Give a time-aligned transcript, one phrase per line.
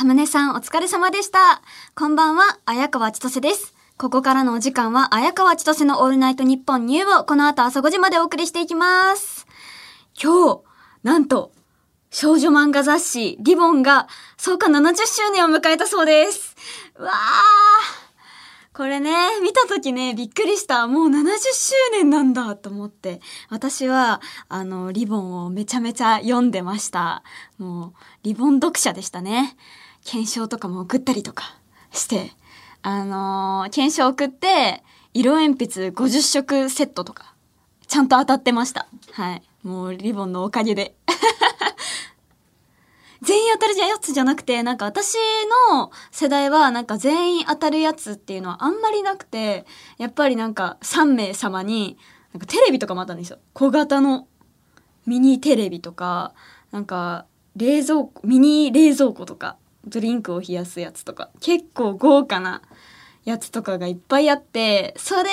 [0.00, 1.60] サムネさんお疲れ様でした。
[1.94, 3.74] こんばんは、綾川千歳です。
[3.98, 9.46] ここからのお時間は、綾川千歳のオールナイトニッポンニューをこの後朝5時までお送りしていきます。
[10.18, 10.62] 今日、
[11.02, 11.52] なんと、
[12.10, 14.08] 少女漫画雑誌、リボンが、
[14.38, 16.56] 創刊70周年を迎えたそうです。
[16.96, 18.10] うわー。
[18.72, 19.12] これね、
[19.42, 20.86] 見たときね、びっくりした。
[20.86, 23.20] もう70周年なんだと思って。
[23.50, 27.22] 私は、あの、リボンをめちゃめちゃ読んでました。
[27.58, 27.92] もう、
[28.22, 29.58] リボン読者でしたね。
[30.04, 31.58] 検証とかも送ったりとか
[31.92, 32.32] して。
[32.82, 34.82] あのー検証送って、
[35.12, 37.34] 色鉛筆50色セットとか、
[37.88, 38.86] ちゃんと当たってました。
[39.12, 39.42] はい。
[39.62, 40.94] もう、リボンのおかげで。
[43.22, 45.16] 全員当たるやつじゃなくて、なんか私
[45.70, 49.66] の世代はなんか全員当たるやつっていうのはあんまりなくて、
[49.98, 51.98] やっぱりなんか3名様に、
[52.32, 53.38] なんかテレビとかもあったんですよ。
[53.52, 54.26] 小型の
[55.04, 56.32] ミニテレビとか、
[56.70, 62.62] なんか冷蔵庫、ミニ冷蔵庫とか、ドリンクを冷やすやつとか、結構豪華な
[63.24, 65.30] やつとかがいっぱいあって、それ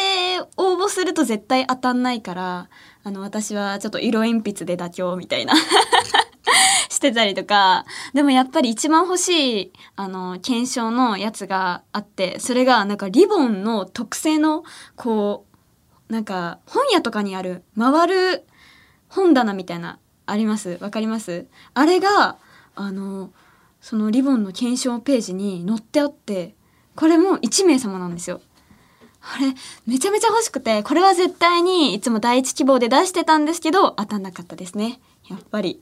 [0.58, 2.70] 応募すると絶対当たんないから、
[3.04, 5.54] あの私はちょっと色鉛筆で妥協みたいな。
[6.90, 14.64] してたりとか、でもやっぱり一番欲しい、あの、検証のやつがあって、それがなんかリボンの特製の、
[14.96, 15.46] こ
[16.10, 18.48] う、なんか本屋とかにある回る
[19.10, 20.80] 本棚みたいな、あります？
[20.82, 21.46] わかります？
[21.76, 22.38] あれが、
[22.76, 23.32] あの、
[23.82, 26.56] そのリボンの検証ページに載ってあって、
[26.96, 28.42] これも1名様なんですよ。
[29.22, 29.54] あれ、
[29.86, 35.00] めちゃめちゃ欲しくて、これは絶対にいつも第一希望で出してたんですけど、当たんなかったですね。
[35.30, 35.82] やっぱり。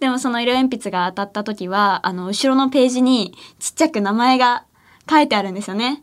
[0.00, 4.64] でもその色鉛筆が当たった時は、あの、後ろのページにちっちゃく名前が
[5.10, 6.02] 書いてあるんですよね。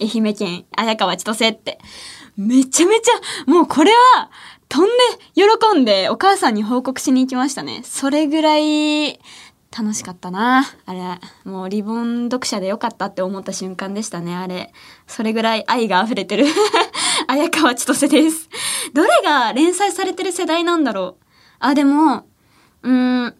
[0.00, 1.78] 愛媛県綾川千歳って。
[2.36, 4.30] めちゃめちゃ、もうこれは、
[4.68, 4.94] 飛んで
[5.34, 7.82] 喜んでお母さんに報告しに行きましたね。
[7.84, 9.20] それぐらい
[9.76, 10.64] 楽しかったな。
[10.86, 11.00] あれ、
[11.44, 14.72] もうリボン読者でよかったって思った瞬間でしたね、あれ。
[15.08, 16.46] それぐらい愛が溢れてる。
[17.26, 18.48] 綾川千歳です。
[18.92, 21.24] どれが連載されてる世代なんだろう。
[21.58, 22.26] あ、でも、
[22.82, 23.34] うーん、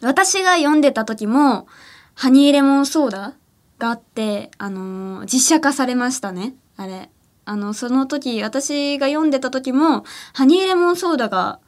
[0.00, 1.66] 私が読んでた時も、
[2.14, 3.34] ハニーレモンソーダ
[3.78, 6.54] があって、あのー実写化されましたね。
[6.76, 7.10] あれ。
[7.44, 11.60] あの、その時、私が読んでた時も、ハニーレモンソーダが、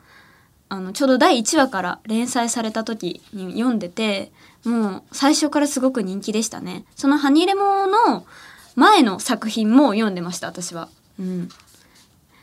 [0.69, 4.33] あの、ちょうど第1話から連載された時に読んでて、
[4.65, 6.85] もう最初からすごく人気でしたね。
[6.97, 8.27] そのハニレモの
[8.75, 10.89] 前の作品も読んでました、私は。
[11.19, 11.49] うん。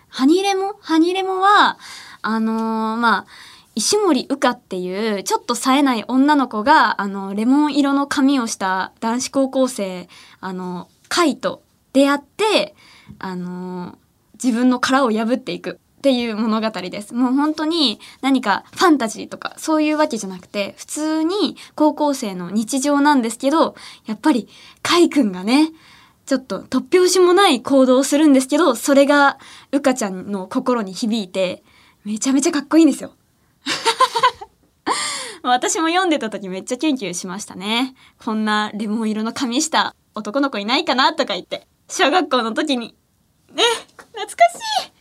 [0.10, 0.76] ハニレモ？
[0.82, 1.78] ハニレモは、
[2.22, 3.26] あのーまあ、
[3.76, 10.08] 石森うかっていう、ちょっと冴えない女の子が、あの、レモン色の髪をした男子高校生、
[10.40, 11.62] あの、カイと
[11.94, 12.76] 出会って、
[13.20, 13.98] あの、
[14.42, 17.16] 自分の殻を破っていくっていう物語です。
[17.16, 23.74] もう本当に何かファンタジーとかそういうわけじゃなくて、普通に高校生の日常なんですけど、
[24.06, 24.48] やっぱり
[24.84, 25.72] カイくんがね、
[26.28, 29.40] ちょっと突拍子もない行動をするんですけど、それが
[29.72, 31.64] うかちゃんの心に響いて、
[32.04, 33.14] めちゃめちゃかっこいいんですよ。
[35.42, 37.96] 私も読んでた時めっちゃキュンキュンしましたね。
[38.24, 41.66] こんなレモン色の髪した男の子いないかなとか言って。
[41.90, 42.94] 小学校の時に。
[43.52, 43.64] ね、
[44.14, 44.95] 懐かしい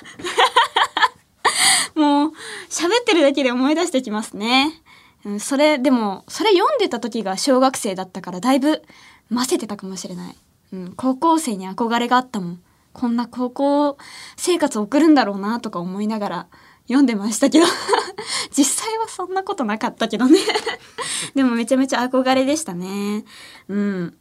[1.94, 2.32] もう、
[2.68, 4.82] 喋ってるだけで思い出してきますね。
[5.24, 8.82] うんそれ、でも、それ読んでた時が小学生だったからだいぶ
[9.28, 10.36] ませてたかもしれない。
[10.72, 12.62] うん、高校生に憧れがあったもん。
[12.92, 13.98] こんな高校
[14.36, 16.46] 生活送るんだろうなとか思いながら
[16.88, 17.66] 読んでましたけど
[18.56, 20.40] 実際はそんなことなかったけどね
[21.34, 23.24] でもめちゃめちゃ憧れでしたね
[23.68, 24.16] うん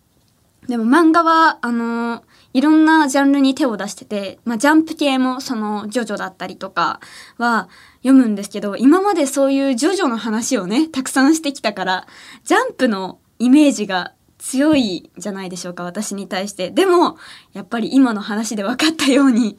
[0.68, 2.24] でも漫画はあの
[2.54, 7.00] いろんなジャンルに手を出してて、まあ、ジャンプ系もそのジョジョだったりとか
[7.38, 7.70] は
[8.02, 12.08] 読むんですけど今までそういうジョジョの話をねたくさんしてきたから
[12.44, 16.72] ジャンプのイメージが強いじゃないでしょうか、私に対して。
[16.72, 17.18] でも、
[17.54, 19.58] やっぱり今の話で分かったように、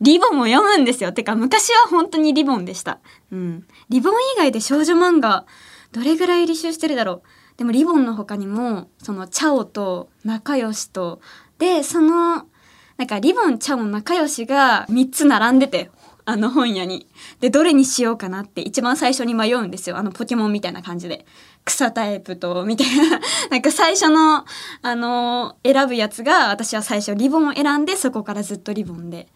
[0.00, 1.12] リボンも読むんですよ。
[1.12, 2.98] てか、昔は本当にリボンでした。
[3.30, 3.66] うん。
[3.90, 5.44] リボン以外で少女漫画、
[5.92, 7.22] どれぐらい履修してるだろう。
[7.58, 11.20] でも、リボンの他にも、その、チャオと仲良しと、
[11.62, 12.48] で、その、
[12.96, 15.92] なんか、リボン、チャオ、仲良しが3つ並んでて、
[16.24, 17.06] あの本屋に。
[17.38, 19.96] で、どれにしようかなって一番最初に迷うんですよ。
[19.96, 21.24] あのポケモンみたいな感じで。
[21.64, 23.20] 草タイプと、みたいな。
[23.50, 24.44] なんか最初の、
[24.82, 29.28] あの選ぶやつが、私は最初リボンを選んで、そこからずっとリボンで。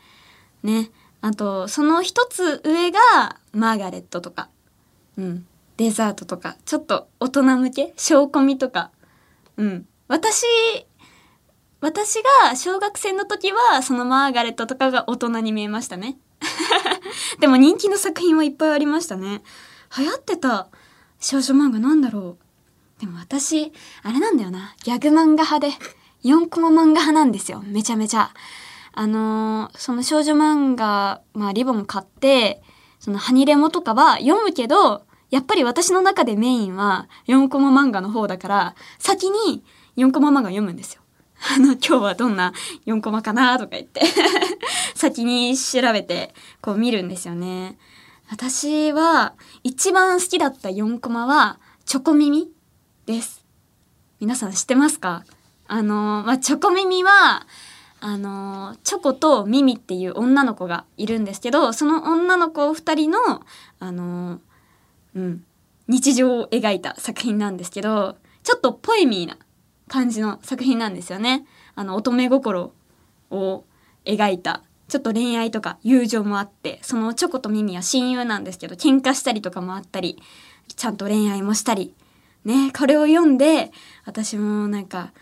[0.65, 0.91] ね。
[1.21, 4.49] あと、その一つ上が、マーガレットとか。
[5.17, 5.47] うん。
[5.77, 6.57] デザートとか。
[6.65, 7.95] ちょっと大人向け？
[7.97, 8.91] 小コミとか。
[9.57, 9.87] うん。
[10.09, 10.45] 私、
[11.87, 16.19] 私が小学生の時は、そのマーガレットとかが大人に見えましたね。
[17.39, 19.45] でも人気の作品はいっぱいありましたね。
[19.97, 20.67] 流行ってた
[21.21, 22.39] 少女漫画なんだろ
[22.99, 23.73] うでも私、
[24.03, 24.75] あれなんだよな。
[24.83, 25.69] ギャグ漫画派で、
[26.25, 27.63] 4コマ漫画派なんですよ。
[27.65, 28.31] めちゃめちゃ。
[28.93, 32.65] あのーその少女漫画、まあ、リボン買って、
[32.99, 39.63] そのハニレモとかは読むけど、やっぱり私の中でメインは4コマ漫画の方だから、先に
[39.97, 41.03] 4コマ漫画読むんですよ。
[41.55, 42.53] あの、今日はどんな
[42.87, 44.01] 4コマかなとか言って、
[44.95, 47.79] 先に調べて、こう見るんですよね。
[48.29, 52.51] 私は、一番好きだった4コマは、チョコ耳
[53.07, 53.45] です。
[54.19, 55.25] 皆さん知ってますか？
[55.69, 57.47] あの、まあ、チョコ耳は、
[58.01, 63.19] あの、チョコとミミっていう女の子がいるんですけど、その女の子二人の、
[63.79, 64.41] あの、
[65.15, 65.45] うん、
[65.89, 69.39] 日常を描いた作品なんですけど、ちょっとポエミーな
[69.89, 71.47] 感じの作品なんですよね。
[71.75, 72.73] あの、乙女心
[73.31, 73.65] を
[74.05, 80.23] 描いた、ちょっと恋愛とか友情もあって、そのチョコとミミは親友なんですけど、喧嘩したりとかもあったり、
[80.75, 81.95] ちゃんと恋愛もしたり、
[82.45, 83.73] ね、これを読んで、
[84.05, 85.13] 私もなんか、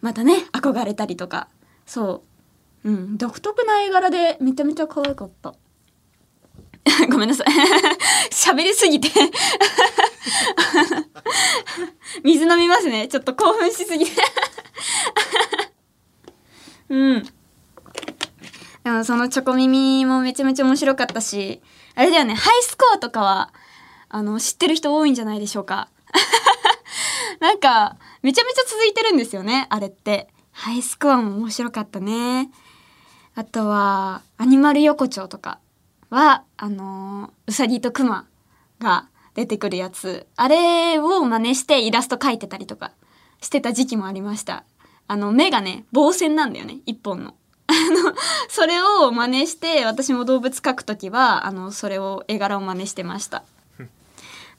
[0.00, 1.48] またね、憧れたりとか、
[1.84, 2.22] そ
[2.84, 5.54] う、うん、独特な絵柄でめちゃめちゃ可愛かった。
[7.10, 7.46] ごめんなさい。
[8.30, 9.10] 喋りすぎて。
[12.24, 13.08] 水飲みますね。
[13.08, 14.12] ちょっと興奮しすぎて。
[16.88, 17.22] うん。
[18.84, 21.60] でもそのチョコ耳もめちゃめちゃ面白かったし、
[21.94, 23.52] あれだよね、ハイスコアとかは、
[24.08, 25.88] あの、知ってる人多いんじゃないでしょうか。
[27.40, 30.28] なんか、めちゃめちゃ続いてるんですよね、あれって。
[30.52, 32.50] ハイスコアも面白かったね。
[33.34, 35.60] あとは、アニマル横丁とか
[36.10, 38.26] は、あのーうさぎとクマ
[38.80, 40.26] が出てくるやつ。
[40.36, 42.92] あれを真似してイラスト描いてたりとか
[43.40, 44.64] してた時期もありました。
[45.08, 47.34] あの、目がね、棒線なんだよね、一本の。
[47.66, 48.14] あの、
[48.48, 53.44] それを真似して、私も動物描くときは、あの、それを、絵柄を真似してました。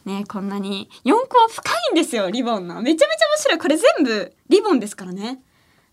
[0.06, 0.90] ねこんなに。
[1.06, 2.82] 4個は深いんですよ、リボンの。
[2.82, 3.60] めちゃめちゃ面白い。
[3.60, 5.42] これ全部、リボンですからね。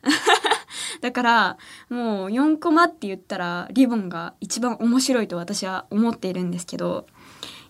[1.00, 1.58] だから、
[1.88, 7.06] もう4コマって言ったら、リボンが一番面白いと私は思っているんですけど、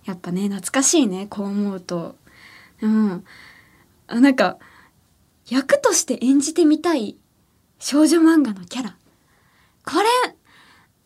[0.04, 2.16] やっぱね、懐かしいね、こう思うと。
[2.80, 3.24] うん。
[4.08, 4.58] なんか、
[5.48, 7.16] 役として演じてみたい
[7.78, 8.96] 少女漫画のキャラ。
[9.84, 10.34] これ、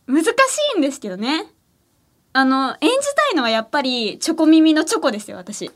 [0.06, 0.30] 難し
[0.76, 1.46] いんですけどね。
[2.32, 5.70] あの、演じたいのはやっぱり、チョコ耳のチョコですよ、私。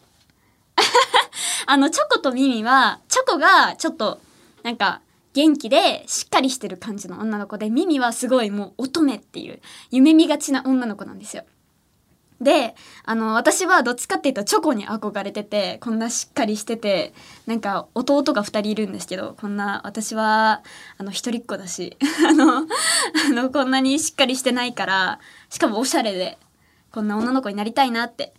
[1.67, 4.21] あの、チョコと耳は、チョコがちょっと、
[4.63, 5.01] なんか、
[5.37, 9.61] 元気で、しっかりしてる感じの女の子で、耳はすごいもう乙女っていう、
[9.91, 11.45] 夢見がちな女の子なんですよ。
[12.41, 12.75] で、
[13.05, 17.13] あの、私はどっちかっていうとチョコに憧れてて、こんなしっかりしてて、
[17.47, 20.63] なんか弟が二人いるんですけど、こんな、私は、
[20.97, 22.65] あの、一人っ子だし、 あの、あ
[23.29, 26.39] の、こんなにしっかりしてないから、しかもおしゃれで、
[26.93, 28.33] こんな女の子になりたいなって。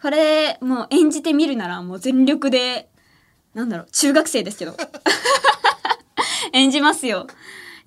[0.00, 2.88] これ、もう演じてみるならもう全力で、
[3.54, 4.76] なんだろう、中学生ですけど。
[6.56, 7.26] 演じますよ。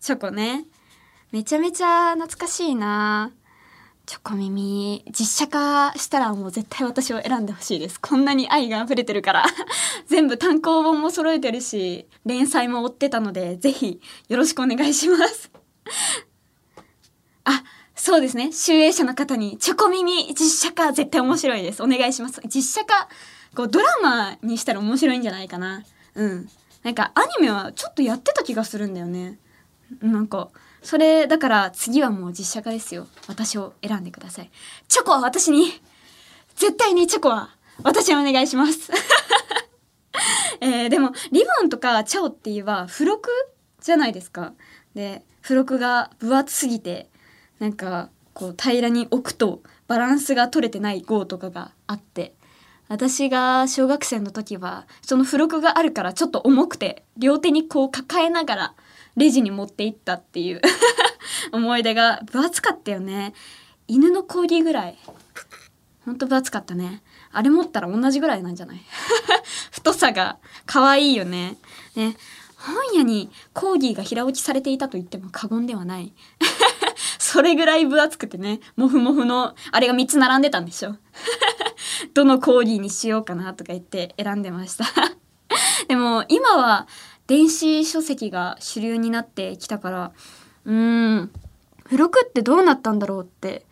[0.02, 0.66] チョコね。
[1.32, 3.32] めちゃめちゃ懐かしいな
[4.06, 8.00] チョコ耳、実写化したらもう絶対私を選んでほしいです。
[8.00, 9.46] こんなに愛が溢れてるから。
[10.08, 15.50] 全部単行本も揃えてるし、連載も追ってたので、ぜひよろしくお願いします。
[17.46, 17.64] あ、
[17.96, 18.52] そうですね。
[18.52, 21.82] 集英社の方に、チョコ耳実写化絶対面白いです。
[21.82, 22.42] お願いします。
[22.46, 23.08] 実写化、
[23.56, 25.84] こうドラマにしたら面白いんじゃないかな。
[26.16, 26.50] うん。
[26.88, 29.40] なんかアニメはちょっとやってた気がするんだよね。
[30.02, 30.48] なんか、
[30.82, 33.08] それ、だから次はもう実写化ですよ。
[33.28, 34.50] 私を選んでください。
[34.88, 35.66] チョコは私に、
[36.56, 37.50] 絶対にチョコは
[37.84, 38.90] 私にお願いします。
[40.62, 43.30] えーでも、リボンとかチャオって言えば付録
[43.82, 44.54] じゃないですか。
[44.96, 47.10] で、付録が分厚すぎて、
[47.60, 52.34] なんか、こう平らに置くとバランスが取れてない号とかがあって、
[52.90, 58.74] 私が小学生の時は、その付録があるからちょっと重くて、両手にこう抱えながら
[59.18, 60.62] レジに持って行ったっていう
[61.52, 63.34] 思い出が分厚かったよね。
[63.88, 64.98] 犬のコーギーぐらい。
[66.06, 67.04] ほんと分厚かったね。
[67.34, 68.82] あれ持ったら同じぐらいなんじゃない？
[69.72, 71.58] 太さが可愛いよね。
[71.96, 72.16] ね。
[72.56, 76.14] 本屋にコーギーが平置きされていたと言っても過言ではない。
[77.20, 80.96] それぐらい分厚くてね、もふもふの、あれが3つ並んでたんでしょ。
[82.14, 84.86] どのコーギーにしようかなとか言って選んでました。
[85.88, 86.88] でも今は
[87.28, 90.12] 電子書籍が主流になってきたから、
[90.66, 91.32] うーん、
[91.86, 93.66] 付録ってどうなったんだろうって。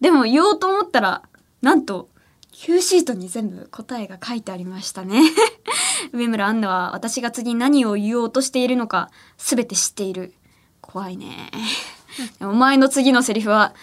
[0.00, 1.22] でも言おうと思ったら、
[1.60, 2.08] なんと、
[2.50, 5.22] Q シートに全部答えが書いてありましたね。
[6.12, 10.34] 上村アンナは私が次何を言おうとしているのか全て知っている。
[10.80, 11.50] 怖いね。
[12.40, 13.74] お前の次のセリフは、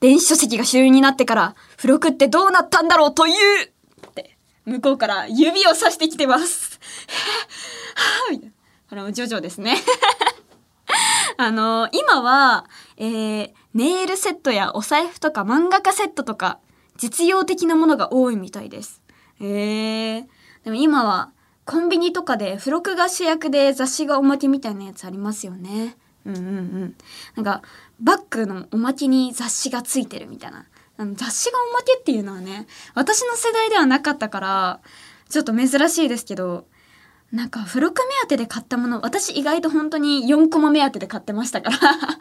[0.00, 3.34] 電子書籍が主流になってから、付録ってどうなったんだろうという
[4.06, 6.78] って、向こうから指をさしてきてます。
[8.88, 9.76] これもジョジョですね。
[11.36, 12.64] あの今は、
[12.96, 16.58] えー、ネイルセットやお財布とか漫画家セットとか、
[16.96, 19.02] 実用的なものが多いみたいです。
[19.40, 20.26] へえー。
[20.64, 21.30] でも今は、
[21.64, 25.96] コンビニとかで付録が主役で雑誌がおまけみたいなやつありますよね。
[26.32, 26.94] うんうん。
[27.36, 27.62] なんか、
[28.00, 30.66] バッグのおまけに雑誌がついてるみたいな。
[31.00, 34.80] あの雑誌がおまけっていうのはね、私の世代ではなかったから、
[35.28, 36.66] ちょっと珍しいですけど、
[37.30, 41.78] なんか付録目当てで買ったもの、私意外と本当に4コマ目当てで買ってましたから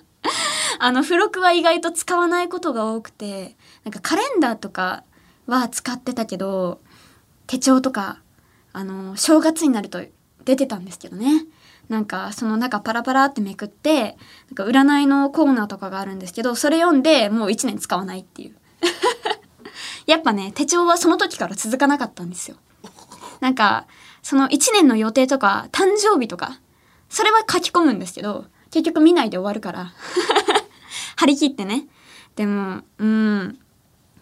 [0.80, 5.04] あの付録は意外と使わないことが多くて、なんかカレンダーとか
[5.48, 6.82] は使ってたけど、
[7.48, 8.22] 手帳とか
[8.74, 10.04] あの正月になると
[10.46, 11.46] 出てたんですけどね
[11.89, 14.17] なんかその中パラパラってめくって
[14.50, 18.56] なんか占いのコーナーとかがあるんですけどそれ読んでもう1年使わないっていう。
[20.06, 22.58] やっぱね手帳はその時から続かなかったんですよ。
[23.39, 23.88] なんか
[24.22, 26.60] その1年の予定とか誕生日とか
[27.10, 29.94] それは書き込むんですけど結局見ないで終わるから。
[31.17, 31.88] 張り切ってね。
[32.36, 33.60] でもうん。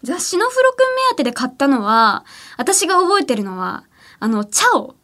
[0.02, 2.24] 雑誌の付録目当てで買ったのは
[2.56, 3.84] 私が覚えてるのは
[4.18, 4.94] あの、チャオ。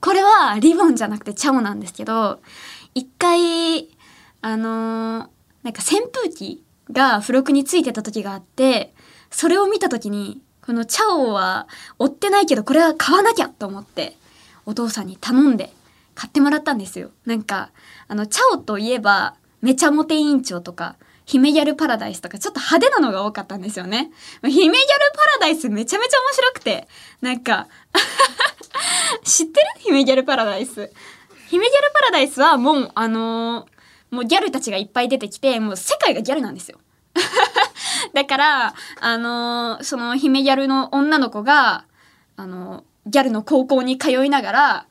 [0.00, 2.40] これはリボンじゃなくてチャオなんですけど、
[2.94, 3.88] 一回、
[4.42, 5.28] あのー、
[5.62, 8.94] なんか扇風機が付録についてた時があって、
[9.30, 14.16] それを見た時に、このチャオは追ってないけど、これは買わなきゃと思って、
[14.66, 15.72] お父さんに頼んで
[16.14, 17.10] 買ってもらったんですよ。
[17.26, 17.70] なんか、
[18.08, 24.10] あの、チャオといえば、めちゃモテ委員長とか、姫ギャルパラダイスとかちょっと派手なのが多かったんですよね。
[24.42, 24.76] 姫ギャル
[25.14, 26.88] パラダイスめちゃめちゃ面白くて、
[27.20, 27.68] なんか
[29.24, 29.66] 知ってる？
[29.80, 30.90] 姫ギャルパラダイス。
[31.48, 36.78] 姫ギャルパラダイスはもう、あのー、もうギャルたちがいっぱい出てきて、もう世界がギャルなんですよ。
[38.14, 41.84] だから、あのー、その姫ギャルの女の子が、
[42.36, 44.86] あのー、ギャルの高校に通いながら、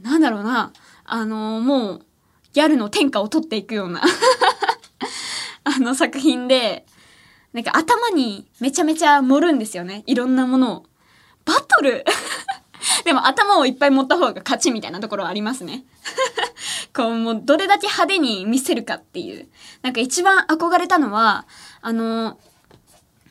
[0.00, 0.72] なんだろうな、
[1.04, 2.06] あのもう、
[2.52, 4.02] ギャルの天下を取っていくような
[5.64, 6.84] あの作品で、
[7.52, 10.02] なんか頭にめちゃめちゃ盛るんですよね。
[10.06, 10.86] いろんなものを。
[11.44, 12.04] バトル
[13.04, 15.84] でも頭をいっぱい持った方が勝ちみたいなところはありますね。
[16.94, 19.48] こう、もうどれだけ派手に見せるかっていう。
[19.82, 21.46] なんか一番憧れたのは、
[21.80, 22.38] あの、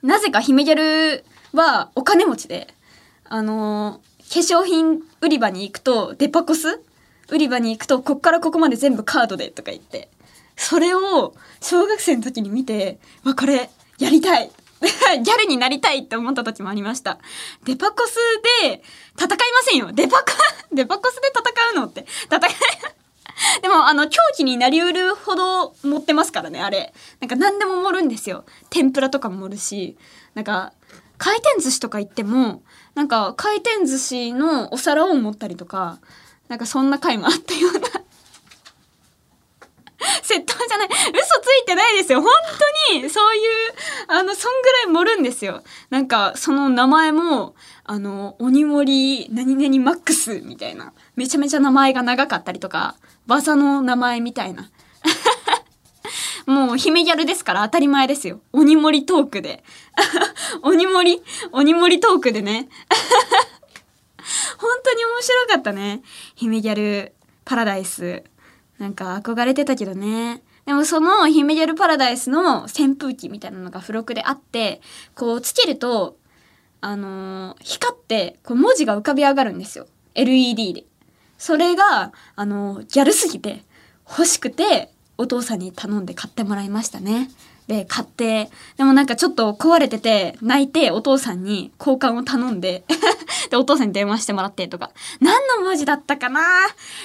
[0.02, 2.74] なぜか姫ギャルはお金持ちで、
[3.26, 6.82] あの、化粧品売り場に行くと、デパコス
[7.30, 10.10] 売り場に行くと、こっからここまで全部カードでとか言って、
[10.56, 14.52] それを小学生の時に見て、わ、これ、やりたい
[15.24, 17.20] ギャルになりたいって思った時もありました。
[17.66, 18.16] デパコス
[18.64, 18.82] で
[19.16, 19.92] 戦いませんよ。
[19.92, 20.26] デパコ、
[20.74, 22.06] デパコスで戦うのって。
[22.26, 22.52] 戦い、
[23.62, 26.94] でも、あの、狂気になりうるほど持ってますからね、あれ。
[27.20, 28.46] なんか何でも盛るんですよ。
[28.70, 29.98] 天ぷらとかも盛るし、
[30.34, 30.74] なんか、
[31.18, 32.64] 回転寿司とか行っても、
[32.96, 36.00] なんか回転寿司のお皿を持ったりとか、
[36.48, 38.01] なんかそんな回もあったような
[40.24, 40.88] 窃盗じゃない。
[40.88, 42.22] 嘘ついてないですよ。
[42.22, 42.32] 本
[42.90, 43.42] 当に、そういう、
[44.08, 45.64] あの、そんぐらい盛るんですよ。
[45.90, 50.94] なんか、その名前も、あの、鬼盛り何々マックスみたいな。
[51.16, 52.96] めちゃめちゃ名前が長かったりとか、
[53.28, 54.70] 技の名前みたいな。
[56.48, 58.42] もう、姫ギャルですから当たり前ですよ。
[58.52, 59.64] 鬼盛りトークで。
[60.64, 62.70] 鬼盛り鬼盛りトークでね。
[64.58, 66.02] 本当に面白かったね。
[66.36, 67.14] 姫ギャル
[67.46, 68.24] パラダイス。
[68.82, 70.42] なんか憧れてたけどね。
[70.66, 74.82] でもその姫ギャルパラダイスの扇風機みたいなのが付録であって、
[75.14, 76.18] こうつけると、
[76.82, 79.86] あのー、光ってこう文字が浮かび上がるんですよ。
[80.16, 80.86] LED で。
[81.38, 83.64] それが、あのー、ギャルすぎて
[84.10, 87.30] 欲しくてお父さんに頼んで買ってもらいましたね。
[87.72, 92.84] で、買って、でもなんかちょっと壊れてて、泣いてお父さんに交換を頼んで
[93.50, 94.92] で、お父さんに電話してもらってとか。
[95.22, 96.42] 何の文字だったかな？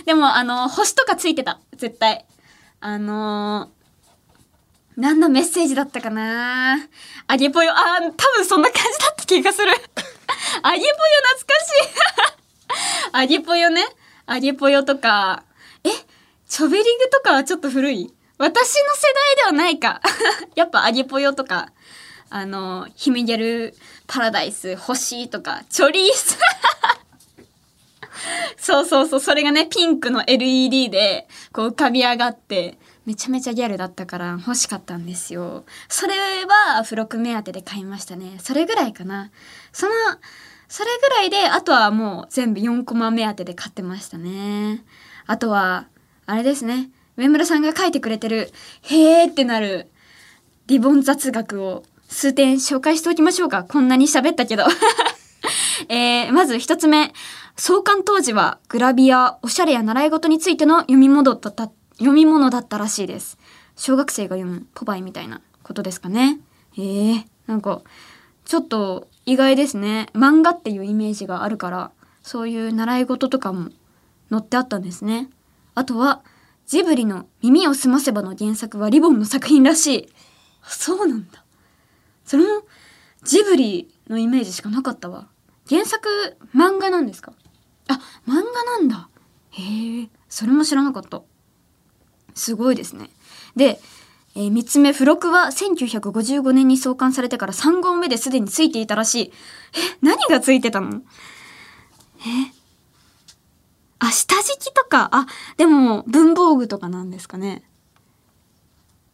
[0.06, 1.60] でも、あの、星とかついてた。
[1.76, 2.26] 絶対。
[2.80, 6.78] あのー、何のメッセージだったかな？
[7.28, 9.70] あげぽよ、あ、多分そんな感じだった気がする。
[10.62, 10.88] あげぽよ
[11.38, 11.90] 懐かしい。
[13.12, 13.84] あげぽよね。
[14.26, 15.44] あげぽよとか、
[15.84, 15.90] え、
[16.48, 18.12] チョベリグとかはちょっと古い？
[18.38, 18.62] 私の世
[19.14, 20.00] 代ではないか。
[20.54, 21.72] やっぱアギポヨとか、
[22.28, 23.74] あの、ヒメギャル
[24.06, 26.38] パラダイス、星とか、チョリース。
[28.58, 35.64] そうそうそう、それがね、ピンクの LED で、こう浮かび上がって、めちゃめちゃギャルだったから欲しかったんですよ。
[35.88, 36.14] それ
[36.44, 38.38] は付録目当てで買いましたね。
[38.40, 39.30] それぐらいかな。
[39.72, 39.92] その、
[40.68, 44.84] それぐらいで、あとはもう全部4コマ目当てで買ってましたね。
[45.26, 45.86] あとは、
[46.26, 46.90] あれですね。
[47.16, 49.90] 上村さんが書いてくれてる、へーってなる、
[50.66, 53.64] リボン雑学を数点紹介しておきましょうか。
[53.64, 54.64] こんなに喋ったけど。
[55.88, 57.12] えー、まず一つ目。
[57.56, 63.38] 創刊当時はグラビア、おしゃれや習い事についての読み物だった、読み物だったらしいです。
[63.76, 66.40] 小学生が読むポパイみたいなことですかね。
[66.72, 67.80] へえー、なんか、
[68.44, 70.08] ちょっと意外ですね。
[70.12, 71.90] 漫画っていうイメージがあるから、
[72.22, 73.70] そういう習い事とかも
[74.30, 75.30] 載ってあったんですね。
[75.74, 76.22] あとは、
[76.66, 80.08] ジブリの耳をすませばの原作はリボンの作品らしい。
[80.62, 81.44] あそうなんだ。
[82.24, 82.62] それも
[83.22, 85.28] ジブリのイメージしかなかったわ。
[85.68, 86.08] 原作
[86.54, 87.32] 漫画なんですか？
[87.88, 89.08] あ、漫画なんだ。
[89.50, 91.22] へえ、それも知らなかった。
[92.34, 93.10] すごいですね。
[93.54, 93.80] で、
[94.34, 99.22] えー、3つ目、付録は1955年に創刊されてから3号目ですでについていたらしい。
[99.22, 99.32] え、
[100.02, 101.02] 何がついてたの？
[102.18, 102.55] え
[103.98, 105.26] あ、下敷きとか、あ、
[105.56, 107.62] でも文房具とかなんですかね。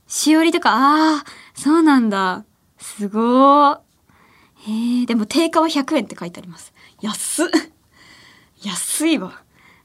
[0.06, 1.24] しおりとか、ああ、
[1.54, 2.44] そうなんだ。
[2.78, 3.80] すごー。
[4.64, 6.72] へえ、でも定価は100円って書いてあります。
[7.00, 7.48] 安っ。
[8.62, 9.42] 安いわ。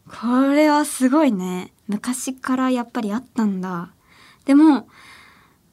[0.08, 1.74] これはすごいね。
[1.88, 3.92] 昔からやっぱりあったんだ。
[4.46, 4.88] でも、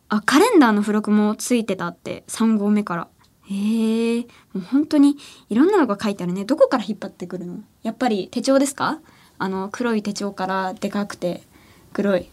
[0.09, 3.09] あ、カレンダーの付録もついてたって、3号目から。
[3.47, 4.27] へえ、も
[4.57, 5.19] う本当に
[5.51, 6.45] いろんなのが書いてあるね。
[6.45, 7.63] どこから引っ張ってくるの？
[7.83, 9.01] やっぱり手帳ですか？
[9.39, 11.43] あの、黒い手帳からでかくて
[11.93, 12.29] 黒い。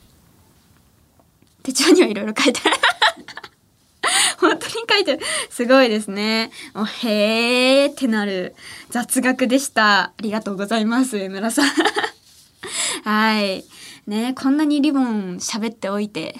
[1.63, 2.75] 手帳にはいろいろ書いてある。
[4.39, 5.19] 本当に書いてる。
[5.49, 6.51] すごいですね。
[6.73, 8.55] おへーってなる
[8.89, 9.99] 雑学でした。
[9.99, 11.67] ありがとうございます、上村さん。
[13.03, 13.65] はい。
[14.07, 16.35] ねこんなにリボン喋っておいて、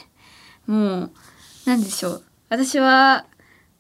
[0.65, 1.11] もう、
[1.65, 2.23] なんでしょう。
[2.49, 3.25] 私は、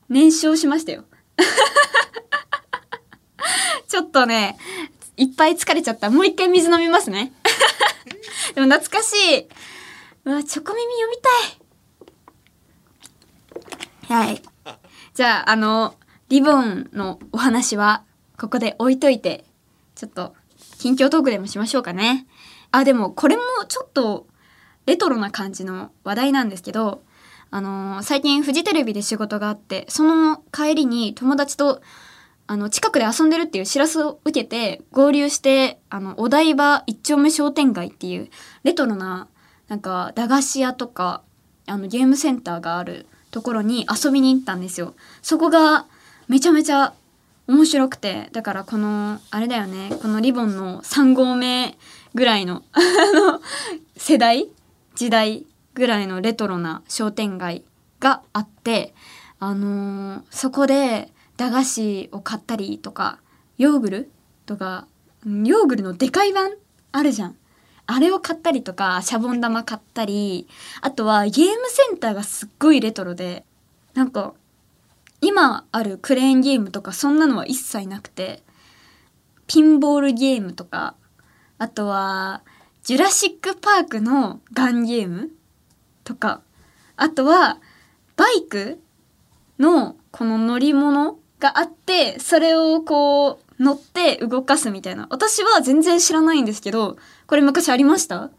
[0.09, 1.05] 燃焼しましたよ。
[3.87, 4.57] ちょっとね、
[5.21, 6.09] いっぱい疲れちゃった。
[6.09, 7.31] もう一回水飲みますね。
[8.55, 9.47] でも懐かしい。
[10.25, 11.17] うわ、チョコ耳読み
[14.07, 14.19] たい。
[14.25, 14.41] はい。
[15.13, 15.93] じゃあ、あの、
[16.29, 18.03] リボンのお話は、
[18.35, 19.45] ここで置いといて、
[19.93, 20.33] ちょっと、
[20.79, 22.25] 近況トークでもしましょうかね。
[22.71, 24.25] あ、でも、これもちょっと、
[24.87, 27.03] レトロな感じの話題なんですけど、
[27.51, 31.83] あのー最近フジテレビで仕事があって、その帰りに友達と、
[32.51, 38.29] あの、近くで遊んでるっていう知らせを受けて、合流して、あの、お台場一丁目商店街っていう、
[38.65, 39.29] レトロな、
[39.69, 41.21] なんか、駄菓子屋とか、
[41.65, 44.95] あの、ゲームセンターがあるところに遊びに行ったんですよ。
[45.21, 45.85] そこが、
[46.27, 46.93] めちゃめちゃ
[47.47, 51.77] 面白くて、だからこの、あれだよね、このリボンの3号目
[52.15, 52.79] ぐらいの、 あ
[53.17, 53.39] の、
[53.95, 54.49] 世代
[54.95, 57.63] 時代ぐらいのレトロな商店街
[58.01, 58.93] があって、
[59.39, 63.17] あのーそこで駄菓子を買ったりとか、
[63.57, 64.11] ヨーグル
[64.45, 64.87] とか、
[65.25, 66.51] ヨーグルのでかい版
[66.91, 67.35] あるじゃん。
[67.87, 70.47] あれを買ったりとか、シャボン玉買ったり、
[70.81, 73.43] あとはゲームセンターがすっごいレトロで、
[73.95, 74.35] なんか、
[75.19, 78.43] 今あるクレーンゲームとかそんなのは一切なくて、
[79.47, 80.93] ピンボールゲームとか、
[81.57, 82.43] あとは、
[82.83, 85.31] ジュラシック・パークのガンゲーム
[86.03, 86.41] とか、
[86.97, 87.57] あとは、
[88.15, 88.79] バイク
[89.57, 95.07] のこの乗り物があって、それをこう乗って動かすみたいな。
[95.09, 98.29] 私は全然知らないんですけど、これ昔ありました？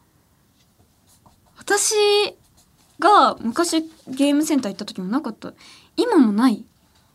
[1.59, 1.95] 私
[2.99, 5.53] が昔ゲームセンター行った時もなかった。
[5.97, 6.65] 今もない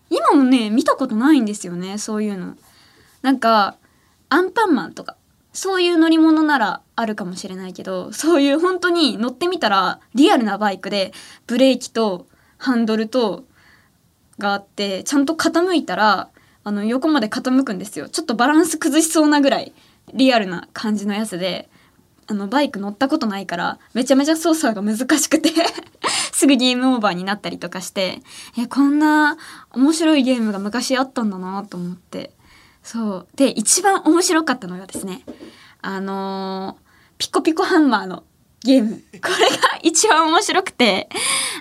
[0.10, 2.56] 今もね、見たことないんですよね、そういうの。
[3.21, 3.76] なんか、
[4.30, 5.17] アンパンマンとか、
[5.52, 11.13] そういう乗り物ならあるかもしれないけど、そういう本当に乗ってみたらリアルなバイクで
[11.47, 13.43] ブレーキとハンドルと
[14.38, 16.30] があって、ちゃんと傾いたら、
[16.63, 18.10] あの横まで傾くんですよ。
[18.10, 19.73] ちょっとバランス崩しそうなぐらい
[20.13, 21.69] リアルな感じのやつで、
[22.28, 25.50] あのバイク乗ったことないから、めちゃめちゃ操作が難しくて、
[26.34, 28.21] すぐゲームオーバーになったりとかして、
[28.58, 29.38] え、こんな
[29.71, 32.32] 面白いゲームが昔あったんだなと思って。
[32.84, 33.28] そう。
[33.36, 35.23] で、一番面白かったのがですね、
[35.82, 38.23] あのーピコピコハンマーの
[38.63, 38.91] ゲーム。
[38.91, 41.10] これが一番面白くて、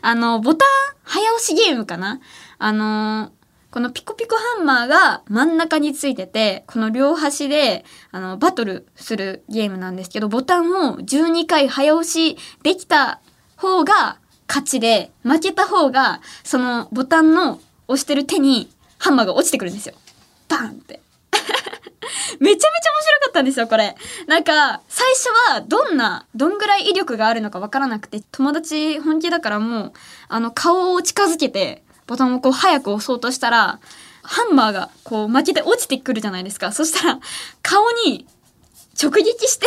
[0.03, 0.69] あの、ボタン
[1.03, 2.21] 早押しゲームかな
[2.59, 3.37] あのー
[3.77, 13.21] このピコピコハンマーが真ん中についてて、この両端で、あの、バトルするゲームなんですけど、ボタンを12回早押しできた
[13.57, 14.17] 方が
[14.49, 19.95] 勝ちで、負けた方が、そのボタンの押してる手にハンマーが落ちてくるんですよ。
[20.49, 21.03] バーンって。
[22.41, 23.95] めちゃめちゃ面白かったんですよ、これ。
[24.27, 29.93] なんか、最初はどんな、どんぐらい威力があるのかわからなくて、友達本気だからもう、
[30.29, 33.81] あの、顔を近づけて、ボタンをこう早く押そうとしたら、
[34.23, 36.73] ハンマーがこう負けて落ちてくるじゃないですか。
[36.73, 37.21] そしたら、
[37.63, 38.27] 顔に
[39.01, 39.67] 直撃して、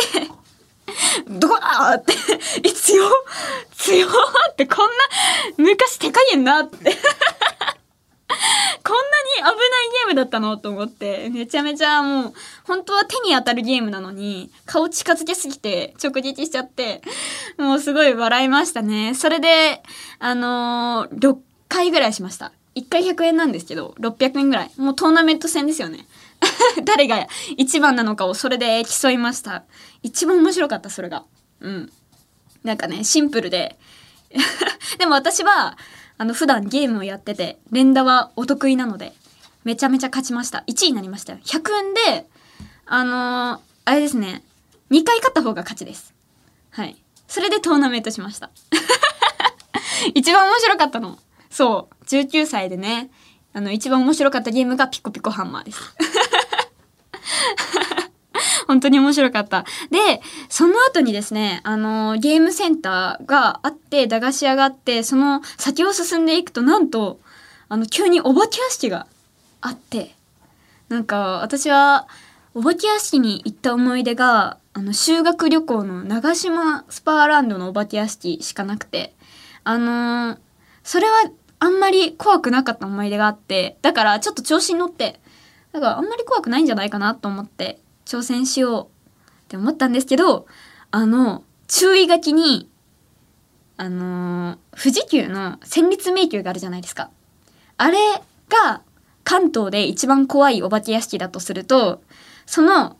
[1.28, 2.14] どこだーって、
[2.64, 3.10] え、強っ
[3.76, 4.92] 強ってこんな、
[5.56, 6.76] 昔手加減なって。
[8.82, 17.02] こんなに危ないゲームだったのと思って、めちゃめちゃもう、本当は手に当たるゲームなのに、顔近づけすぎて直撃しちゃって、
[17.58, 19.14] もうすごい笑いましたね。
[19.14, 19.82] それで、
[20.18, 22.52] あのー回ぐらいしました。
[22.74, 24.70] 1回100円なんですけど、600円ぐらい。
[24.76, 26.06] もうトーナメント戦ですよね。
[26.84, 29.64] 誰が一番なのかをそれで競いました。
[30.02, 31.24] 一番面白かった、それが。
[31.60, 31.92] うん。
[32.62, 33.78] なんかね、シンプルで。
[34.98, 35.78] でも私は、
[36.18, 39.14] あの、普段ゲームをやってて、連打はお得意なので、
[39.64, 40.64] めちゃめちゃ勝ちました。
[40.66, 41.38] 1位になりましたよ。
[41.44, 42.26] 100円で、
[42.86, 44.44] あのーあれですね、
[44.90, 46.14] 2回勝った方が勝ちです。
[46.70, 46.96] はい。
[47.26, 48.50] それでトーナメントしました。
[50.14, 51.18] 一番面白かったの。
[51.50, 52.04] そう。
[52.04, 53.10] 19歳でね、
[53.52, 55.80] あの、一番面白かったゲームがピコピコハンマーです。
[58.68, 59.64] 本当に面白かった。
[59.90, 67.18] で、その後にですね、あの、ゲームセンターがあって、駄菓子屋があって、その先を進んでいくと、なんと、
[67.68, 69.08] あの、急にお化け屋敷が
[69.60, 70.14] あって、
[70.88, 72.06] なんか、私は、
[72.54, 79.14] お化け屋敷に行った思い出が、あの、修学旅行の長島スパーランドのお化け屋敷しかなくて、
[79.64, 80.38] あのー
[80.82, 81.30] それは
[81.60, 85.20] あんまり怖くなかった思い出があって、だからちょっと調子に乗って、
[85.72, 88.88] だからあんまり怖くないんじゃないかなと思って挑戦しようっ
[89.48, 90.46] て思ったんですけど、
[90.90, 92.68] あの、注意書きに、
[93.76, 97.10] あのー富士急の戦慄迷宮があるじゃないですか。
[97.76, 97.98] あれ
[98.48, 98.82] が
[99.24, 102.02] 関東で一番怖いお化け屋敷だとすると、
[102.46, 102.96] その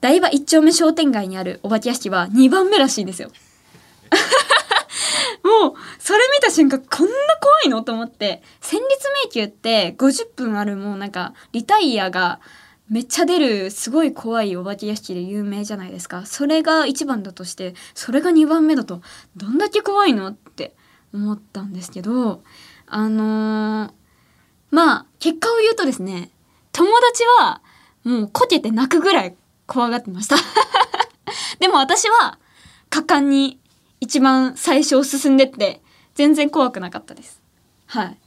[0.00, 3.30] 台場一丁目商店街にあるお化け屋敷は2番目らしいんですよ。
[5.42, 7.82] もう、それ見た瞬間、こんな怖いの？
[7.82, 12.40] と思って、戦慄迷宮って50分あるもうなんか、リタイアが
[12.88, 16.26] めっちゃ出るすごい怖いお化け屋敷で有名じゃないですか。
[16.26, 19.02] それが1番だとして、それが2番目だと、
[19.36, 20.28] どんだけ怖いの？
[20.28, 20.74] って
[21.12, 22.42] 思ったんですけど、
[22.86, 23.92] あのー
[24.70, 26.30] まあ、結果を言うとですね、
[26.72, 27.60] 友達は
[28.04, 30.36] もうこけて泣くぐらい怖がってました。
[31.60, 32.38] でも私は
[32.88, 33.60] 果敢に
[34.02, 35.80] 一番最初進んでって
[36.16, 37.40] 全然怖くなかったです。
[37.86, 38.18] はい。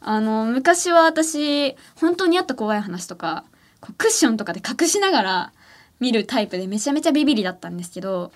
[0.00, 3.44] あの、昔は私、本当にあった怖い話とか、
[3.80, 5.52] クッションとかで隠しながら
[5.98, 8.30] 見るタイプでめちゃめちゃビビりだったんですけど、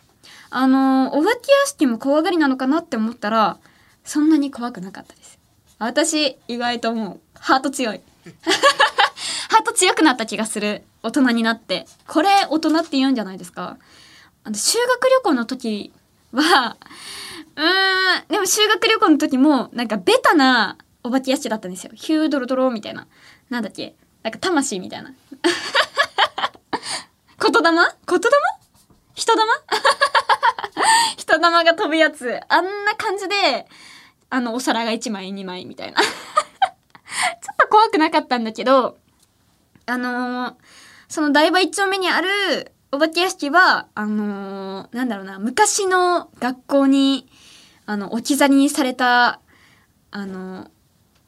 [0.50, 3.58] あの、お化け屋敷も怖がりなのかなって思ったら、
[4.02, 5.38] そんなに怖くなかったです。
[5.78, 8.00] 私、意外ともう、ハート強い。
[9.50, 10.82] ハート強くなった気がする。
[11.04, 11.86] 大人になって。
[12.08, 13.78] これ、大人って言うんじゃないですか。
[14.42, 15.92] あの、修学旅行の時
[16.42, 16.76] は、
[17.56, 21.92] うーん、でも修学旅行の時も、なんかベタなお化け屋敷だったんですよ。
[21.94, 23.06] ヒュードロドロみたいな。
[23.50, 23.94] なんだっけ？
[24.22, 25.12] なんか魂みたいな。
[27.40, 27.60] 言霊？
[27.70, 28.30] 言霊？
[29.14, 29.44] 人玉
[31.16, 32.40] 人玉が飛ぶやつ。
[32.48, 33.66] あんな感じで、
[34.30, 36.00] あの、お皿が1枚2枚みたいな。
[36.02, 36.08] ちょ
[37.52, 38.98] っと怖くなかったんだけど、
[39.86, 40.54] あのー
[41.08, 47.28] その台場一丁目にあるお化け屋敷は、あのーなんだろうな、昔の学校に、
[47.84, 49.40] あの、置き去りにされた、
[50.12, 50.70] あの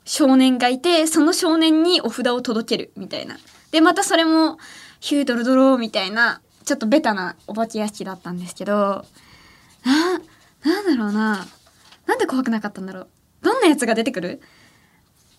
[0.05, 3.37] 少年がいて、その少年にお札を届ける、みたいな。
[3.71, 4.59] で、またそれも、
[5.01, 9.05] ヒュードロドローみたいな、ちょっとベタなお化け屋敷だったんですけど、
[9.85, 10.19] な、
[10.65, 11.47] なんだろうな。
[12.07, 13.09] なんで怖くなかったんだろう。
[13.43, 14.41] どんなやつが出てくる？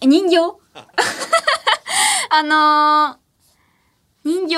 [0.02, 0.38] え、人形？
[2.30, 3.18] あのー
[4.24, 4.56] 人形、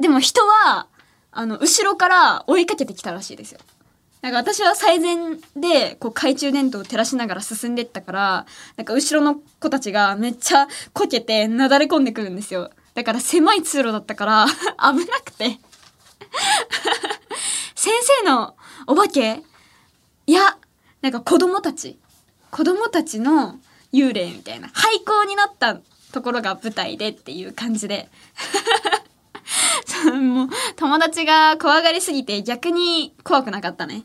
[0.00, 0.86] でも人は、
[1.32, 3.60] あの、後ろから追いかけてきたらしいですよ。
[4.22, 5.16] なんか私は最前
[5.54, 12.70] で、こう懐中電灯を照らしながら進んでったから、なんか後ろの子たちがめっちゃこけてなだれ込んでくるんですよ。
[12.94, 14.46] だから狭い通路だったから
[14.80, 15.58] 危なくて。
[17.74, 19.42] 先生のお化け？
[20.26, 20.56] いや、
[21.02, 21.98] なんか子供たち。
[22.50, 23.58] 子供たちの
[23.92, 24.70] 幽霊みたいな。
[24.72, 25.80] 廃校になった
[26.12, 28.08] ところが舞台でっていう感じで。
[30.20, 34.04] もう友達が怖がりすぎて逆に怖くなかったね。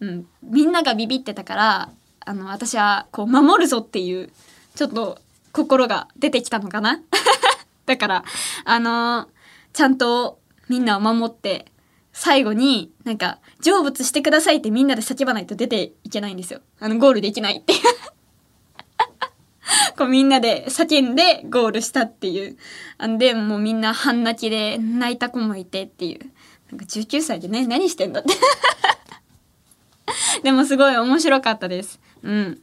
[0.00, 0.26] うん。
[0.42, 1.90] みんながビビってたから、
[2.24, 4.30] あの、私はこう守るぞっていう、
[4.74, 5.18] ちょっと
[5.52, 7.00] 心が出てきたのかな
[7.86, 8.24] だから、
[8.64, 9.28] あの
[9.72, 10.38] ちゃんと
[10.68, 11.66] みんなを守って、
[12.12, 16.60] 最後になんか成仏してくださいってみんなで叫ばないと出ていけないんですよ。
[16.80, 17.80] あのゴールできないっていう。
[19.96, 22.56] こうみんなで叫んでゴールしたっていう。
[22.98, 26.20] あで、もうみんな半泣きで泣いた子もいてっていう。
[26.70, 28.34] なんか19歳でね、何してんだって。
[30.42, 32.00] でもすごい面白かったです。
[32.22, 32.60] うん。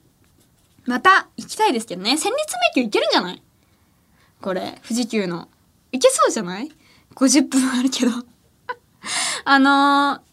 [0.85, 2.17] また行きたいですけどね。
[2.17, 2.41] 戦慄迷
[2.75, 3.41] 宮行けるんじゃない？
[4.41, 5.47] これ、富士急の。
[5.91, 6.71] 行けそうじゃない
[7.15, 8.11] ?50 分あるけど。
[9.45, 10.27] あのー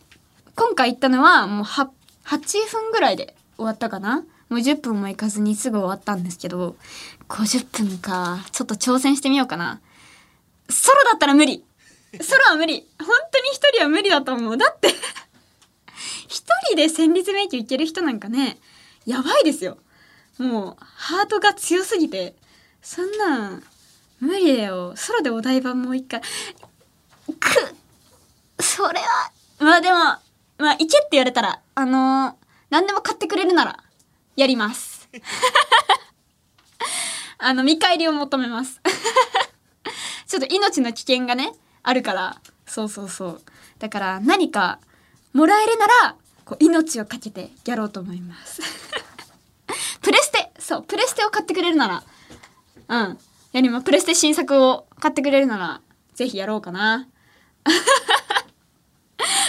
[0.57, 1.89] 今回行ったのはもう 8,
[2.27, 6.77] 8分ぐらいで終わったかなもう10分もいかずにすぐ終わったんですけど、
[7.29, 8.45] 50分か。
[8.53, 9.81] ちょっと挑戦してみようかな。
[10.69, 11.65] ソロだったら無理
[12.21, 14.57] ソロは無理本当に一人は無理だと思う。
[14.57, 14.89] だって
[16.29, 18.59] 一人で戦慄迷宮いける人なんかね、
[19.07, 19.79] やばいですよ。
[20.39, 22.35] もう、ハートが強すぎて、
[22.83, 23.63] そんなん、
[24.21, 24.95] 無理だよ。
[24.97, 26.21] ソロでお台場もう一回。
[26.21, 27.75] く
[28.61, 29.97] それは、まあでも、
[30.59, 32.35] まあ、行けって言われたら、あのー、
[32.71, 33.84] 何でも買ってくれるなら、
[34.37, 35.09] やります。
[37.39, 38.81] あの、見返りを求めます。
[40.27, 43.43] ちょっと命の危険がね、あるから、そうそうそう。
[43.79, 44.79] だから何か
[45.33, 48.63] もらえるなら、こう命をかけてやろうと思います。
[50.01, 52.03] プレステそう、プレステを買ってくれるなら、
[52.89, 53.19] うん。
[53.53, 55.81] やりま、プレステ新作を買ってくれるなら、
[56.15, 57.09] ぜひやろうかな。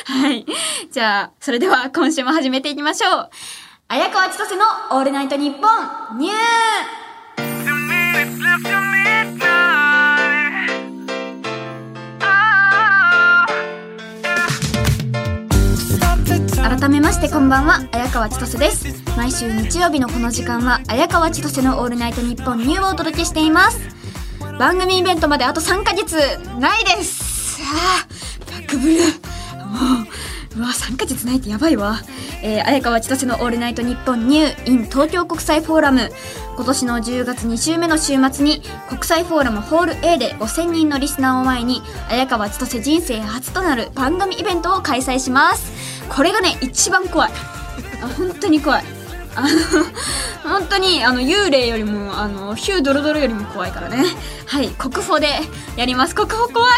[0.05, 0.45] はい。
[0.91, 3.29] じゃあ、それでは今週も始めていきましょう。
[3.87, 5.67] 綾川千歳のオールナイトニッポ
[6.15, 6.35] ンニュー。
[16.79, 18.87] 改めましてこんばんは綾川千歳です。
[19.15, 23.79] 毎週日曜日のこの時間は綾川千歳のオールナイトニッポンニューをお届けしています。
[24.57, 26.15] 番組イベントまであと3ヶ月
[26.59, 27.61] ないです。
[27.61, 28.07] ああ
[28.51, 30.01] バックブルー。
[30.01, 30.04] う
[30.57, 31.99] うわ3ヶ月ないってやばいわ。
[32.41, 36.11] えー、綾川千歳の「オールナイトニッポンニュー in 東京国際フォーラム」
[36.55, 45.73] 今年の10月2週目の週末に国際フォーラムホール A で5000人のリスナーを前に綾川千歳人生初となる番組イベントを開催します。
[46.07, 47.31] これがね一番怖い。
[48.01, 48.83] あ本当に怖い。
[49.35, 49.47] あの
[50.49, 54.05] 本当にあの幽霊よりもあのヒュードロドロよりも怖いからね。
[54.45, 55.27] はい国保で
[55.75, 56.15] やります。
[56.15, 56.71] 国保怖い。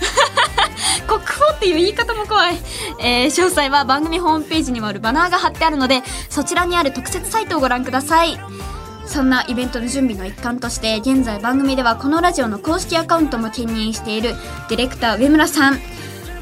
[1.06, 2.56] 国宝っていう言い方も怖い。
[3.00, 8.38] えー、詳細は番組ホームページにもあるバナーが貼ってあるので、そちらにある特設サイトをご覧ください。
[9.06, 14.34] そんなイベントの準備の一環として、現在番組ではこのラジオの公式アカウントも兼任している
[14.68, 15.80] ディレクター上村さん。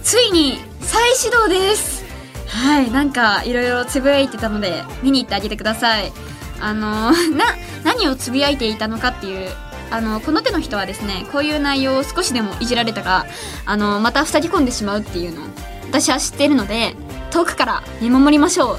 [0.02, 2.04] ついに再始動です
[2.46, 6.12] はい、なんかいろいろつぶやいてたので、見に行ってあげてください。
[6.60, 7.44] あのー、な、
[7.84, 9.50] 何をつぶやいていたのかっていう
[9.90, 13.26] あのこの手の人はですねこういう内容を少しでもいじられたが
[13.64, 15.46] あのまた塞ぎ込んでしまうっていうのを
[15.88, 16.94] 私は知っているので
[17.30, 18.78] 遠くから見守りましょう。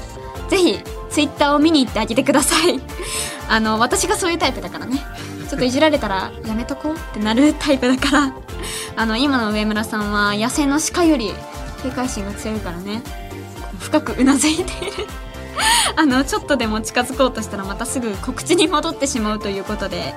[0.50, 0.78] ぜひ
[1.10, 2.80] ツイッターを見に行ってあげてください。
[3.48, 5.04] あの私がそういうタイプだからね。
[5.48, 8.32] ちょっといじられたらやめとこうってなるタイプだから。
[8.96, 11.32] あの今の上村さんは野生の鹿より
[11.82, 13.02] 警戒心が強いからね。
[13.80, 15.06] 深くうなずいている。
[15.96, 20.14] あのちょっとでも近づこうとしたらまたすぐ告知に戻ってしまうということで。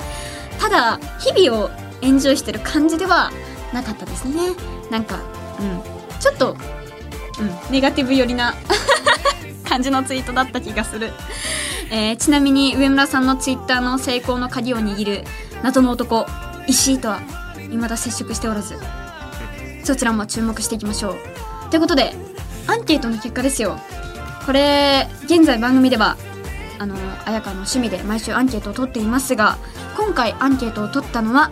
[0.60, 1.70] ただ日々を
[2.02, 3.32] エンジョイしてる感じでは
[3.74, 4.36] なかったですね。
[4.90, 5.20] なんか
[5.60, 6.20] うん。
[6.20, 6.56] ちょっと
[7.40, 7.72] うん。
[7.72, 8.54] ネガティブ寄りな
[9.68, 11.12] 感じのツイートだった気がする、
[11.90, 15.24] えー、ちなみに上村さんのツイッターの成功の鍵を握る
[15.64, 16.26] 謎の男
[16.68, 17.22] 石井とは
[17.58, 18.78] 未だ接触しておらず
[19.84, 21.16] そちらも注目していきましょう。
[21.72, 22.14] ということで
[22.68, 23.80] アンケートの結果ですよ。
[24.46, 26.18] これ現在番組では
[26.80, 29.58] あの綾香の趣味で毎週アンケートを取っていますが
[29.98, 31.52] 今回アンケートを取ったのは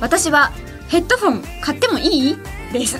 [0.00, 0.50] 私は
[0.88, 2.36] ヘッドフォン買ってもいい？
[2.72, 2.98] です。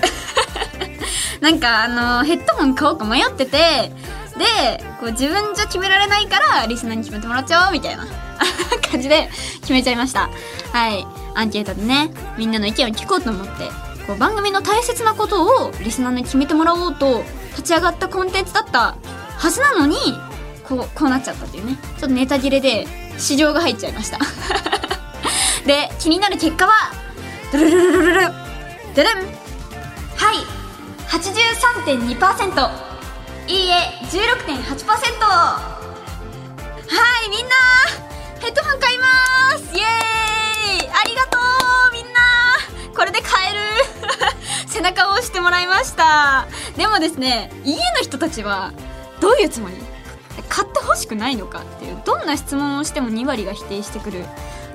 [1.41, 3.91] なんかあのヘッドホン買おうか迷ってて
[4.37, 8.05] でこう自分じゃ決められないからリスナーに決めてもらっちゃおうみたいな
[8.91, 9.29] 感じで
[9.61, 10.29] 決めちゃいました。
[10.71, 11.05] はい。
[11.33, 13.65] アンケートでねみんなの意見を聞こうと思って
[14.05, 18.95] こう番組の大切なことをリスナーに決めてもらおうと立ち上がったコンテンツだった
[19.37, 19.95] はずなのに
[20.71, 21.75] こうこうなっちゃったっていうね。
[21.75, 24.19] ちょっとネタ切れで市場が入っちゃいました。
[25.67, 26.71] で気になる結果は
[27.51, 29.27] ドゥルルルルルルドゥルン。
[30.15, 30.37] はい。
[31.09, 32.71] 83.2%
[33.47, 35.59] いいえ16.8%は
[37.25, 37.55] いみんな。
[38.39, 39.05] ヘッドホン買いま
[39.57, 39.75] す。
[39.75, 40.89] イエーイ。
[40.89, 42.21] ありがとうみんな。
[42.95, 43.59] これで買える。
[44.71, 46.47] 背中を押してもらいました。
[46.77, 48.71] でもですね家の人たちは
[49.19, 49.90] どういうつもり？
[50.49, 54.25] 買ってほしくないのかっていうどんな質問をしても2割が否定してくる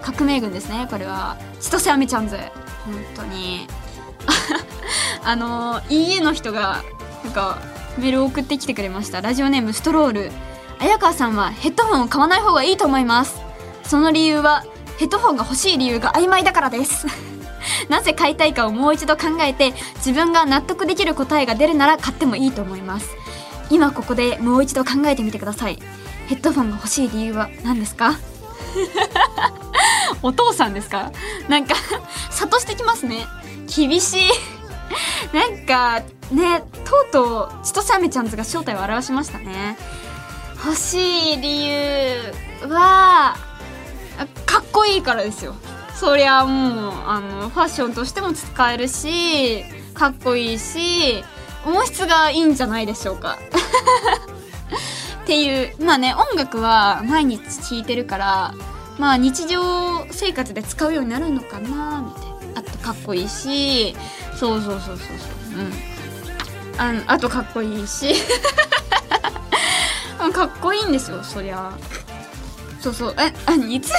[0.02, 1.36] 革命軍ですねこれは。
[1.60, 3.66] 千歳アメちゃんズ本当に。
[5.24, 6.82] あのいいえの人が
[7.24, 7.58] なんか
[7.98, 9.20] メールを送ってきてくれました。
[9.20, 10.32] ラジオネームストロール。
[10.78, 13.40] 綾川さんはヘッドホンを買わない方がいいと思います。
[13.84, 14.64] その理由は
[14.98, 17.06] ヘッドホンが欲しい理由が曖昧だからです。
[17.88, 23.08] なぜ買いたいかをもう一度考えて自分が納得できる答えが出るなら買ってもいいと思います。
[23.70, 25.78] 今ここでもう一度考えてみてください。
[26.28, 28.16] ヘッドフォンが欲しい理由は何ですか？
[30.22, 31.10] お父さんですか？
[31.48, 31.74] なんか
[32.30, 33.26] 諭してきますね。
[33.74, 34.30] 厳しい。
[35.32, 36.00] なんか
[36.30, 39.76] ねとうとう千歳アメちゃんズが正体を表しましたね。
[40.64, 43.36] 欲しい理由は
[44.46, 45.54] かっこいいからですよ。
[45.94, 51.24] そりゃもうあのファッションとしても使えるしかっこいいし
[51.66, 53.36] 音質がいいんじゃないでしょうか。
[55.24, 55.74] っていう。
[55.84, 58.54] まあね音楽は毎日聴いてるから
[58.98, 62.60] まあ日常生活で使うようになるのかなみたいな。
[62.60, 63.94] あとかっこいいし
[64.38, 65.04] そうそうそうそうそ
[65.56, 65.60] う。
[65.60, 66.98] うん。
[67.08, 68.14] ああとかっこいいし。
[70.32, 71.72] かっこいいんですよそりゃ。
[72.80, 73.14] そうそう。
[73.18, 73.90] えあいつ？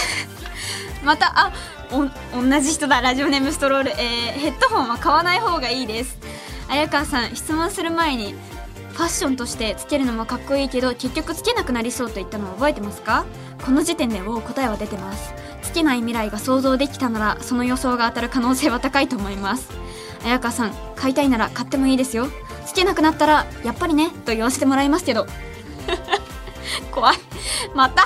[1.04, 1.52] またあ
[1.92, 2.06] お
[2.42, 3.02] 同じ人だ。
[3.02, 6.18] ラジオネームストロール、えー、ヘッドホンは買わない方がいいです。
[6.70, 8.34] 綾川さん質問する前に
[8.94, 13.26] ファッションとしてつけるのもかっこいいけど結局つけなくなりそうと言ったのを覚えてますか？
[13.64, 15.34] この時点でもう答えは出てます。
[15.62, 19.70] つけない未来が想像できたならその予想が当たる可能性は高いと思います。
[20.24, 22.28] 綾川さん買いたいなら買ってもいいですよ。
[22.66, 25.28] つけなくなったらやっぱりねと言わせてもらいますけど。
[26.92, 27.18] 怖い。
[27.76, 28.06] また。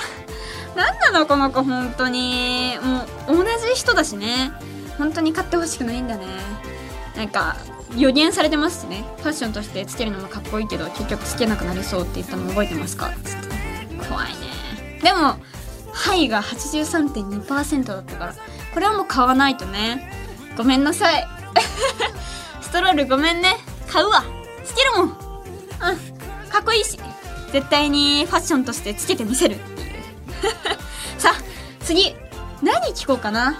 [0.76, 2.78] 何なのこの子本当に。
[2.82, 4.52] もう同じ人だしね。
[4.98, 6.26] 本当に買ってほしくないんだね。
[7.16, 7.56] なんか
[7.96, 9.04] 予言されてますしね。
[9.18, 13.10] ファッションとしてつけるのもかっこいいけど結局つけなくなりそうって言ったの覚えてますか？
[13.24, 13.36] つっ
[13.98, 15.00] て怖いね。
[15.02, 15.36] でも
[15.92, 18.34] 「はい」が83.2%だったから
[18.72, 20.10] これはもう買わないとね。
[20.56, 21.26] ごめんなさい。
[22.62, 23.56] ストロールごめんね。
[23.88, 24.24] 買うわ。
[24.64, 25.06] つけるもん。
[25.06, 25.16] うん。
[26.48, 26.98] かっこいいし。
[27.52, 29.56] 絶対にファッションとしてつけてみせる。
[29.56, 29.92] っていう
[31.18, 31.42] さあ
[31.84, 32.14] 次。
[32.62, 33.58] 何聞こうかな。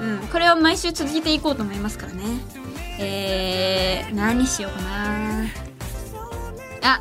[0.00, 0.18] うん。
[0.32, 2.22] これは毎週続けていこうと思いますからね。
[2.98, 5.44] えー、何しようかな。
[6.82, 7.00] あ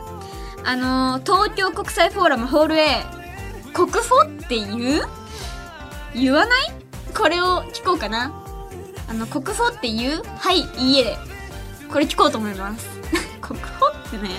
[0.64, 3.04] あのー、東京国際フォーラムホール A
[3.74, 5.08] 国フォって言う？
[6.14, 6.74] 言わない？
[7.16, 8.34] これを聞こうかな。
[9.10, 10.24] あの国フォって言う？
[10.24, 11.04] はいいいえ。
[11.04, 11.18] で
[11.92, 12.88] これ聞こうと思います。
[13.42, 14.30] 国フォってね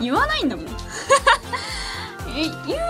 [0.00, 0.66] 言わないんだもん。
[2.36, 2.80] え言う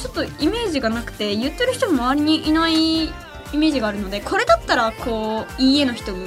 [0.00, 3.12] ちょっとイメージがなくて言ってる人も周りにいないイ
[3.54, 6.26] メージがあるのでこれだったらこういいえの人も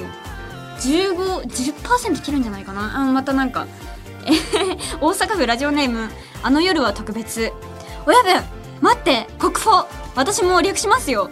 [0.78, 3.00] 1510%切るんじゃないかな。
[3.00, 3.66] あまたなんか
[5.00, 6.10] 大阪府ラジオネーム
[6.42, 7.52] あの夜は特別。
[8.06, 8.42] 親分
[8.80, 9.86] 待って国宝。
[10.14, 11.30] 私も略しますよ。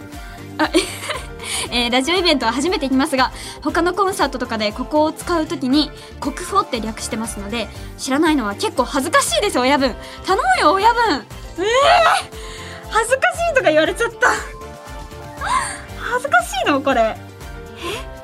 [0.57, 0.69] あ
[1.71, 3.31] えー、ラジオイベントは初めて行きますが
[3.61, 9.95] 他のコンサートとかでここを使う時に国宝って略してますので知らないのは結構恥ずかしいです親分。
[10.25, 11.25] 頼むよ親分。
[11.59, 14.27] ええー、恥ずかしいとか言われちゃった。
[15.99, 17.01] 恥ずかしいのこれ。
[17.01, 18.16] え？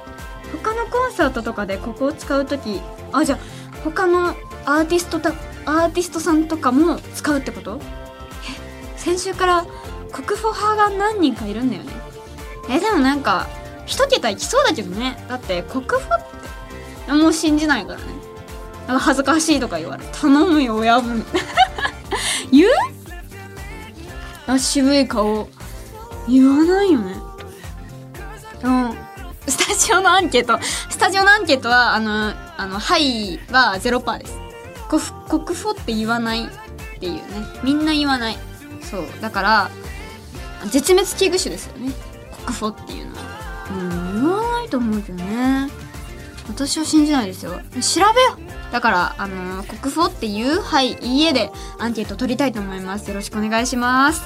[0.54, 3.40] 他のコンサートとかでここを使う時あじゃあ
[3.84, 4.30] 他の
[4.66, 5.32] アーティストた
[5.66, 7.80] アーティストさんとかも使うってこと？
[7.82, 9.66] え先週から
[10.12, 11.92] 国宝派が何人かいるんだよね。
[12.70, 13.48] えでもなんか
[13.86, 15.18] 一桁いきそうだけどね。
[15.28, 16.20] だって国宝っ
[17.06, 18.06] てもう信じないからね。
[18.88, 21.26] なんか恥ずかしいとか言われ頼むよ親分。
[22.52, 22.70] 言う？
[24.48, 25.48] あ渋い顔。
[26.28, 27.16] 言わないよね。
[28.64, 28.98] うん
[29.84, 34.38] ジオのアンケートスタジオのアンケートはあの「あのはい」は0%です。
[34.88, 35.02] 国
[35.44, 36.48] 国宝って言わないっ
[37.00, 37.22] ていうね。
[37.64, 38.38] みんな言わない。
[38.82, 39.06] そう。
[39.20, 39.72] だから
[40.70, 41.92] 絶滅危惧種ですよね。
[42.46, 43.22] 国宝っていうのは。
[43.72, 45.70] うん言わないと思うけどね。
[46.48, 47.52] 私は信じないですよ。
[47.52, 48.38] 調べよ。
[48.72, 53.10] だからあの国宝っていうはいいいえでアンケート取りたいと思います。
[53.10, 54.22] よろしくお願いします。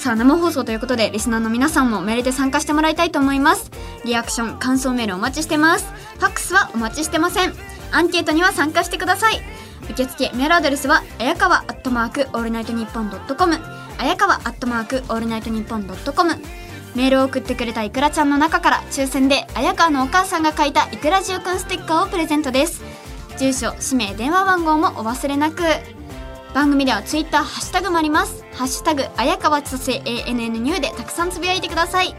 [0.00, 3.70] さあ生放送ということでリスナーの皆さんもメールで参加してもらいたいと思います。
[4.06, 5.84] リアクション感想メールお待ちしてます。
[6.14, 7.52] ファックスはお待ちしてません。
[7.92, 9.42] アンケートには参加してください。
[9.90, 13.58] 受付メールアドレスはあやかわアットマークオールナイトニッポンドットコム
[13.98, 16.36] あやかわアットマークオールナイトニッポンドットコム
[16.94, 22.80] メールを送ってくれたいくらちゃんの中から抽選で綾川のお母さんが書いたいくらじゅうくんステッカーをプレゼントです。
[23.36, 25.62] 住所氏名電話番号もお忘れなく。
[26.54, 28.44] 番組ではツイッターハッシュタグもあります。
[28.54, 32.14] ハッシュタグ綾川千歳 ANN ニューでたくさんつぶやいてください。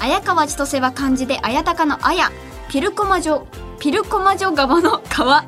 [0.00, 2.30] 綾川千歳は漢字で綾鷹の綾
[2.70, 3.46] ピルコマ城
[3.78, 5.44] ピルコマ城川の川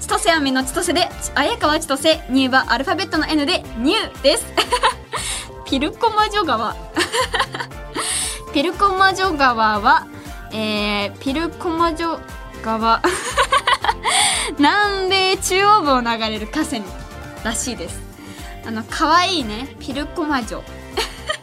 [0.00, 4.44] 千歳飴の千歳で綾川千歳ニューはアルファベットの N でニューです。
[5.64, 6.74] ピルコマ城川
[8.52, 10.06] ピルコマジョ川は、
[10.50, 12.18] えー、ピルコマジョ
[12.64, 13.02] 川
[14.58, 16.97] 南米中央部を流れる河川。
[17.44, 18.00] らしいです。
[18.66, 20.62] あの可愛いねピルコマジョ、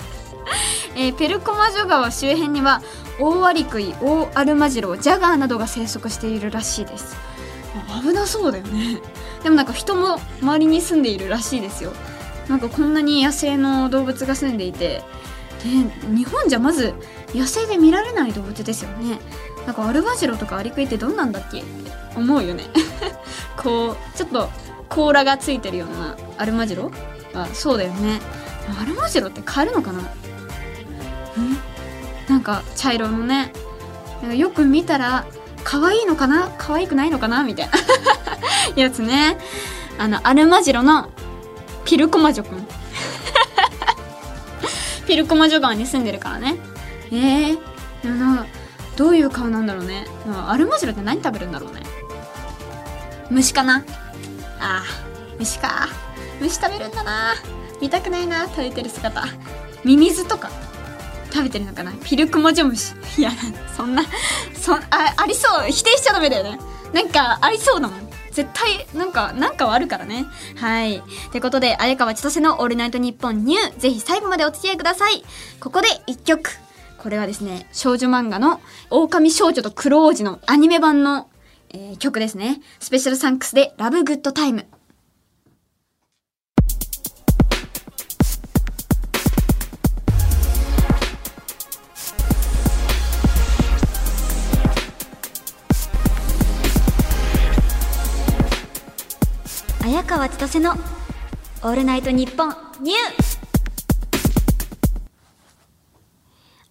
[0.95, 2.81] えー、ピルコマジョ川周辺には
[3.19, 7.15] オオアリクイオオアルマジロジャガーなどが生息しているらしいです。
[8.01, 9.01] 危なそうだよね。
[9.43, 11.93] でもなんか人も周りに住んでいるらしいですよ。
[12.47, 15.03] なんかこんなに野生の動物が住んでいて。
[15.63, 15.69] で
[16.15, 16.93] 日本じゃまず
[17.33, 19.19] 野生で見られない動物ですよね。
[19.65, 22.65] なんかアルバジロとかアリクイってどんなんだっけって思うよね。
[23.57, 24.49] こうちょっと
[24.89, 26.91] 甲羅がついてるようなアルマジロ？
[27.33, 28.19] あそうだよね。
[28.81, 30.01] アルマジロって買えるのかな？
[32.29, 33.51] なんか茶色のね。
[34.21, 35.25] なんかよく見たら
[35.63, 36.49] 可愛いのかな？
[36.57, 37.43] 可愛くないのかな？
[37.43, 37.73] みたいな。
[38.81, 39.37] やつね。
[39.97, 41.09] あのアルマジロの
[41.85, 42.67] ピルコマジョくん
[45.07, 46.57] ピルコマジョ川に住んでるからね。
[47.11, 47.59] えー、
[48.03, 48.45] な
[48.97, 50.07] どういう顔なんだろうね。
[50.47, 51.83] アルマジロって何食べるんだろうね。
[53.29, 53.83] 虫かな？
[54.59, 55.87] あー虫か。
[56.39, 57.35] 虫食べるんだな。
[57.81, 58.47] 見たくないな。
[58.47, 59.23] 食べてる姿。
[59.83, 60.49] ミミズとか。
[61.31, 61.91] 食べてるのかな。
[62.03, 62.93] ピルクモジョムシ。
[63.17, 63.31] いや
[63.75, 64.03] そんな
[64.53, 64.81] そあ
[65.17, 65.69] ありそう。
[65.69, 66.59] 否定しちゃダメだよね。
[66.93, 68.09] なんかありそうだもん。
[68.31, 70.25] 絶対なんかなんかはあるからね。
[70.55, 70.97] はい。
[70.97, 71.01] っ
[71.31, 75.23] てことで綾川千歳の「オールナイトニッポンニュー」ぜひ最後までお付き合いください。
[75.59, 76.49] ここで1曲。
[76.97, 81.27] これはですね少女漫画の「狼少女と黒王子」のアニメ版の、
[81.69, 84.75] えー、曲ですね SpecialThanks で「LOVE GOOD TIME」
[99.83, 100.73] 綾川千歳の
[101.61, 102.97] 「オールナイトニッポンニュー」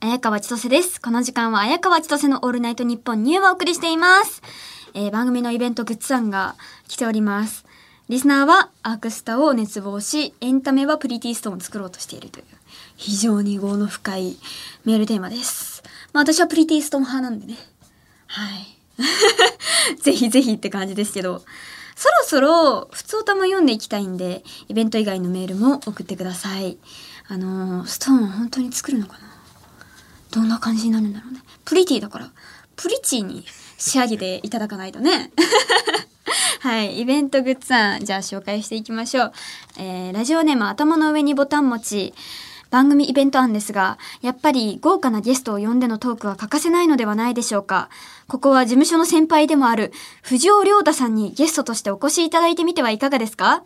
[0.00, 1.00] 綾川千歳です。
[1.00, 4.42] この時間は綾川千歳のオールナイトニッポンニューをお送りしています。
[4.94, 6.54] えー、番組のイベントグッズ案が
[6.88, 7.64] 来ております。
[8.08, 12.44] リスナーはアークスタを熱望し、エンタメはプリティストーンを作ろうとしているという、
[12.96, 14.36] 非常に業の深い
[14.84, 15.82] メールテーマです。
[16.12, 17.58] まあ私はプリティストーン派なんでね。
[18.26, 18.78] はい。
[20.00, 21.42] ぜひぜひって感じですけど。
[21.96, 26.76] そろそろ普通歌も読んでいきたいんで、イベント以外のメールも送ってください。
[27.28, 29.20] あのー、ストーン本当に作るのかな？
[30.30, 31.40] どんな感じになるんだろうね。
[31.64, 32.30] プリティだから、
[32.76, 33.44] プリチーに
[33.90, 35.30] 仕上げていただかないとね。
[36.60, 37.00] はい。
[37.00, 39.32] イベントグッズ案、じゃあ紹介していきましょう。
[39.78, 42.14] えー、ラジオネーム頭の上にボタン持ち。
[42.70, 47.88] 番組イベント案ですが、やっぱり豪華なゲストを呼んでのトークは欠かせないのではないでしょうか。
[48.26, 53.62] ここは事務所の先輩でもある藤尾亮太さんにゲストとしてお越しいただいてみてはいかがですか？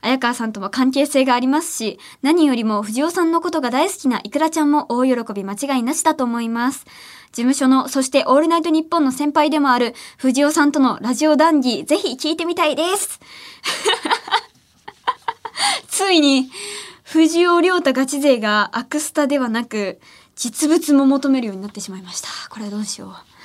[0.00, 6.86] 綾川さんとも関係性がありますし、何よりも藤尾さんのことが大好きないくらちゃんも大喜び間違いなしだと思います。
[7.32, 13.20] 事務所の、そしてオールナイトニッポンの先輩でもある藤尾さんとのラジオ談義、ぜひ聞いてみたいです。
[15.88, 16.50] ついに、
[17.02, 20.00] 藤尾亮太ガチ勢がアクスタではなく、
[20.36, 22.28] 実物も求めるようになってしまいました。
[22.48, 23.37] これはどうしよう。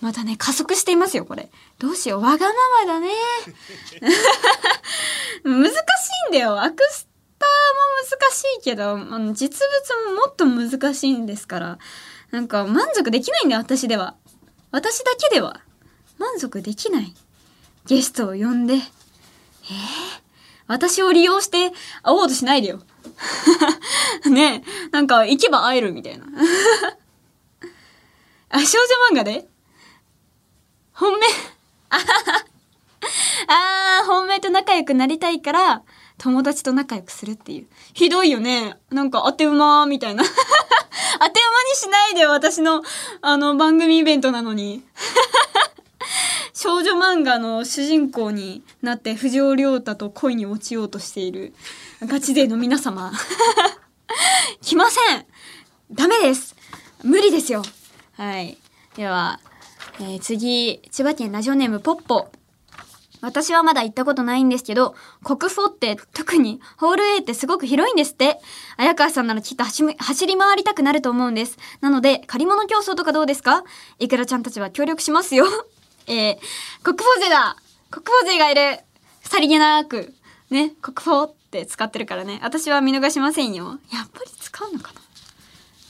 [0.00, 1.50] またね、加速していますよ、これ。
[1.78, 2.20] どうしよう。
[2.20, 2.52] わがま
[2.84, 3.08] まだね。
[5.44, 5.74] 難し
[6.28, 6.60] いんだよ。
[6.60, 9.60] アクスターも難しいけど、あの実
[9.96, 11.78] 物ももっと難しいんですから。
[12.30, 14.16] なんか満足できないんだよ、私では。
[14.70, 15.60] 私だけでは。
[16.18, 17.14] 満足できない。
[17.86, 18.74] ゲストを呼んで。
[18.74, 18.80] えー、
[20.66, 21.70] 私を利用して
[22.02, 22.80] 会おうとしないでよ。
[24.28, 26.26] ねえ、なんか行けば会えるみたいな。
[28.50, 28.78] あ、少
[29.12, 29.48] 女漫画で？
[30.94, 31.26] 本命
[33.48, 35.82] ああ、本命と仲良くなりたいから、
[36.18, 37.66] 友達と仲良くするっていう。
[37.92, 38.76] ひどいよね。
[38.90, 40.24] なんか当て馬みたいな。
[40.24, 41.32] 当て馬に
[41.74, 42.82] しないで、私の、
[43.20, 44.82] あの、番組イベントなのに。
[46.54, 51.52] 少女漫画の主人公になって藤尾亮太と恋に落ちようとしている
[52.00, 53.12] ガチ勢の皆様
[54.62, 55.26] 来ません
[55.92, 56.54] ダメです
[57.02, 57.62] 無理ですよ
[58.12, 58.56] はい
[58.96, 59.40] では、
[60.00, 62.28] えー、次千葉県ラジオネームポッポ
[63.20, 68.38] 私はまだ行ったことないんですけど、国フォって特にホール A ってすごく広いんですって。
[68.76, 71.56] 綾川さんならきっと走り回りたくなると思うんです。
[71.80, 73.64] なので、借り物競争とかどうですか？
[73.98, 75.46] いくらちゃんたちは協力しますよ。
[76.06, 76.38] えー、
[76.82, 77.56] 国宝勢だ
[77.90, 78.80] 国宝勢がいる
[79.22, 80.12] さりげなく、
[80.50, 82.40] ね、国宝って使ってるからね。
[82.42, 83.78] 私は見逃しませんよ。
[83.90, 85.00] やっぱり使うのかな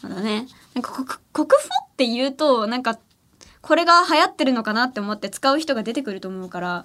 [0.09, 0.47] まだね。
[0.75, 2.97] なんか国、国宝って言うと、なんか、
[3.67, 6.85] これが流行ってるのかなって思って使う人が出てくると思うから、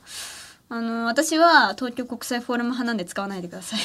[0.69, 3.79] あの、私は東京国際フォーラム派なんで使わないでください。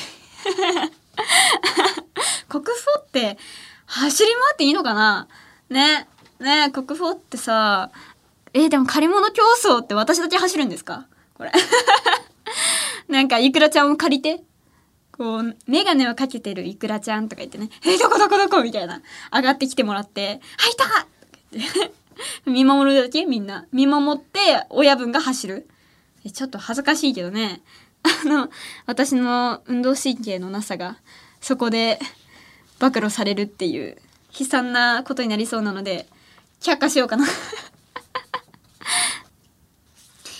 [2.49, 3.37] 国宝って
[3.87, 5.27] 走り回っていいのかな？
[5.71, 6.07] ね。
[6.39, 7.91] ね国宝ってさ、
[8.53, 11.07] えー、でも借り物競争って私だけ走るんですか？
[11.35, 11.51] これ。
[13.09, 14.45] なんか、いくらちゃんを借りて、
[15.13, 18.63] こう、メガネをかけてるいくらちゃんとか言ってね、えー、どこどこどこ？
[18.63, 19.03] みたいな。
[19.33, 20.89] 上がってきてもらって、はい、いたっ
[21.89, 22.04] て。
[22.47, 23.25] 見守るだけ？
[23.27, 23.67] みんな。
[23.73, 25.69] 見守って、親分が走る？
[26.33, 27.63] ちょっと恥ずかしいけどね。
[28.25, 28.51] あの、
[28.87, 30.99] 私の運動神経のなさが、
[31.41, 31.99] そこで
[32.81, 33.97] 暴露されるっていう、
[34.39, 36.09] 悲惨なことになりそうなので、
[36.61, 37.27] 却下しようかな。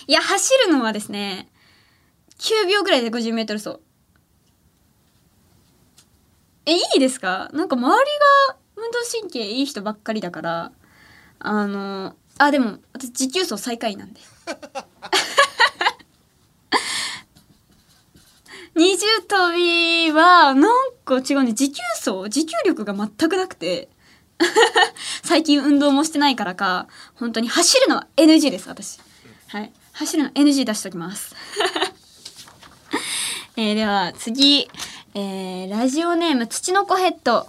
[0.07, 1.49] いや、走るのはですね、
[2.37, 3.79] 9秒ぐらいで50メートル走。
[6.67, 7.49] えいいですか？
[7.53, 8.11] なんか周り
[8.49, 10.71] が運動神経いい人ばっかりだから
[11.47, 14.21] あのあでも私持久走最下位なんで。
[18.75, 23.89] 二重跳びはなんか違うね持久走持久力が全くなくて。
[25.23, 28.99] 最近運動もしてないからか本当に走るのは NG です私。
[29.47, 29.71] はい。
[29.93, 31.35] 走るの NG 出しときます。
[33.55, 34.69] えー、では次、
[35.17, 37.47] えー、ラジオネーム土の子ヘッド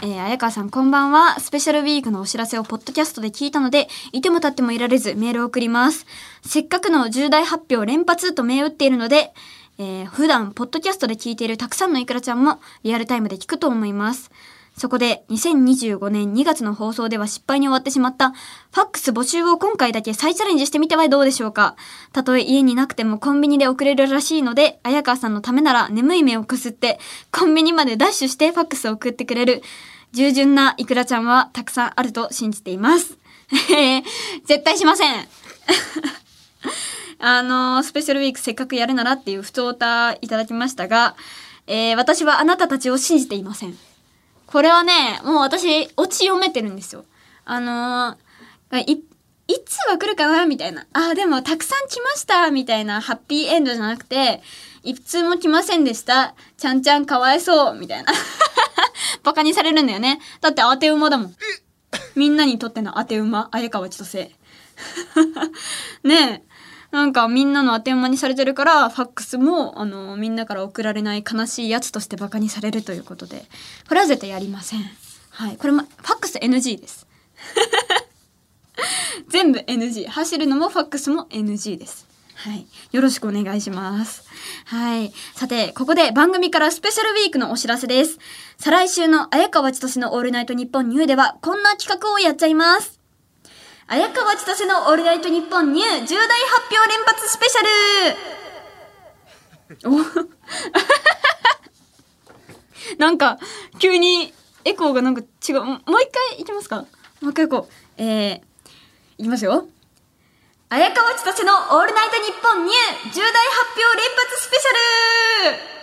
[0.00, 1.40] えー、綾川さんこんばんは。
[1.40, 6.06] スペシャルウィークのお知らせをポッドキャストで聞いたので、いてもたってもいられずメールを送ります。
[6.42, 9.34] せっかくの重大発表連発と銘打っているので、
[9.78, 14.30] えー、普段、ポッドキャストで聞いているたくさんのいくらちゃんもリアルタイムで聞くと思います。
[14.80, 21.76] そこで、2025年2月の放送では失敗に終わってしまった、ファックス募集を今回だけ再チャレンジしてみてはどうでしょうか。
[22.14, 26.98] たとえ家になくてもコンビニで送れるらしいので、綾川さんのためなら眠い目をくすって、
[27.30, 29.62] コンビニまでダッシュしてファックスを送ってくれる、
[30.12, 33.18] 従順ないくらちゃんはたくさんあると信じています。
[34.46, 35.28] 絶対しません
[37.20, 41.16] あの、スペシャルウィークせっかくやるならっていう不当たいただきましたが、
[41.66, 43.89] えー、私はあなたたちを信じていません。
[44.50, 47.04] これはね、もう私、オチ読めてるんですよ。
[47.44, 49.04] あのー、い、
[49.46, 50.86] いつは来るかなみたいな。
[50.92, 54.42] あ、でもたくさん来ましたみたいなハッピーエンドじゃなくて、
[54.82, 56.34] いつも来ませんでした。
[56.56, 58.12] ちゃんちゃんかわいそうみたいな。
[59.22, 60.20] バカにされるんだよね。
[60.40, 61.36] だって当て馬だもん。
[62.16, 64.34] みんなにとっての当て馬、綾川千歳。
[66.02, 66.49] ねえ。
[66.90, 73.44] なんかみんなの当て馬にされてるからファックスもあのみんなから送られない悲しいやつとしてバカにされるということで
[73.88, 74.80] これは絶対やりません
[75.30, 77.06] はいこれもファックス NG です
[79.28, 82.10] 全部 NG 走るのもファックスも NG です
[82.40, 82.66] はい。
[82.90, 84.26] よろしくお願いします。
[84.64, 85.12] はい。
[85.34, 88.18] さて、ここで番組からスペシャルウィークのお知らせです。
[88.56, 92.99] 再来週の綾川千歳のオールナイトニッポンニューでは、こんな企画をやっちゃいます。
[93.92, 97.62] 綾川千歳のオールナイトニッポンニュー重大発表連発スペシャ
[99.90, 100.30] ル
[102.98, 103.38] なんか、
[103.80, 104.32] 急に
[104.64, 105.64] エコーがなんか違う。
[105.64, 106.84] もう一回いきますか？
[107.20, 107.72] もう一回行こう。
[108.02, 108.40] えー、
[109.18, 109.66] いきますよ。
[110.68, 115.79] 綾川千歳のオールナイトニッポンニュー重大発表連発スペシャル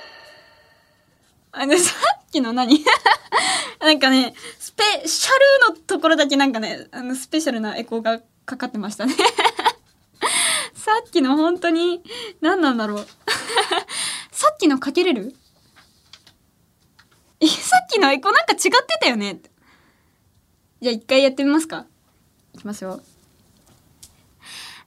[1.60, 1.94] あの、さ
[2.28, 2.84] っきの何？
[3.80, 5.32] なんかね、スペシャ
[5.70, 9.16] ルのところだけなんかね、あの、スペシャルなエコーがかかってましたね。
[10.74, 12.02] さっきの本当に、
[12.42, 13.08] 何なんだろう？
[14.32, 15.36] さっきのかけれる、
[17.42, 19.40] さっきのエコーなんか違ってたよね？
[20.82, 21.86] じゃあ一回やってみますか。
[22.54, 23.02] いきますよ。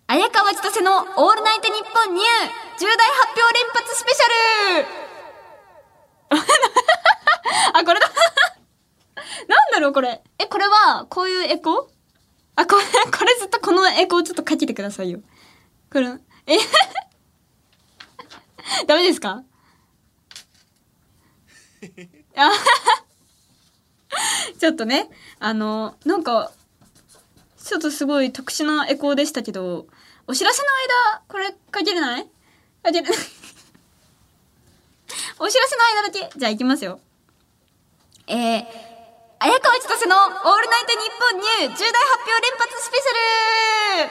[0.07, 2.27] 綾川千歳のオールナイトニッポンニュー
[2.81, 5.10] 重大発表連発スペシャル！
[7.75, 8.09] あ、これだ。
[9.49, 10.23] なんだろうこれ。
[10.39, 11.81] え、これは、こういうエコ？
[11.81, 11.89] ー
[12.57, 15.21] あ、これ、これずっとこのエコーちょっとかけてくださいよ。
[15.93, 16.07] これ、
[16.47, 16.57] え？
[18.87, 19.43] ダメですか？
[22.37, 22.51] あ
[24.59, 25.09] ちょっとね、
[25.39, 26.53] あの、なんか、
[27.63, 29.87] ちょっとすごい特殊なエコーでしたけど、
[30.27, 30.69] お知らせの
[31.15, 32.25] 間、これかけれない？
[32.83, 33.13] かけれない。
[35.43, 36.29] お知らせの間だけ。
[36.39, 37.01] じゃあ行きますよ。
[38.27, 38.67] えー、
[39.39, 40.45] 綾川千歳のオールナ
[40.81, 41.89] イトニッポンニュー重大発
[42.29, 44.11] 表連発スペシャル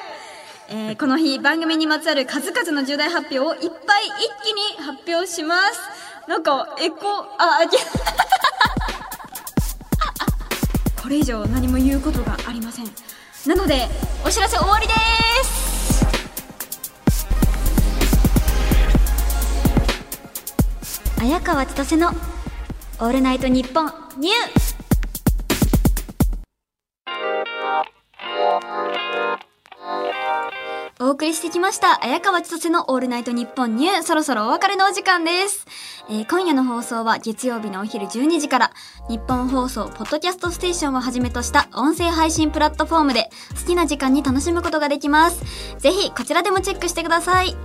[0.72, 3.70] えー、この日番組にまつわる数々の重大発表をいっぱい
[4.08, 5.80] 一気に発表します。
[6.28, 6.98] なんか、エコ、
[7.38, 7.60] あ、あ、
[11.02, 12.92] これ以上何も言うことがありません。
[13.46, 13.88] なので、
[14.26, 15.19] お知らせ終わりです
[21.22, 24.70] 綾川千歳のオールナイトニッポンニュー。
[31.02, 34.04] お送りしてきました綾川千歳のオールナイトニッポンニュー。
[34.04, 35.66] そろそろお別れのお時間です、
[36.10, 38.72] えー、今夜の放送は月曜日のお昼12時から
[39.10, 45.76] 日本放送ポッドキャストステーションをはじめとした音声配信プラットフォームで好きな時間に楽しむことができます。
[45.80, 47.58] ぜひこちらでもチェックしてください。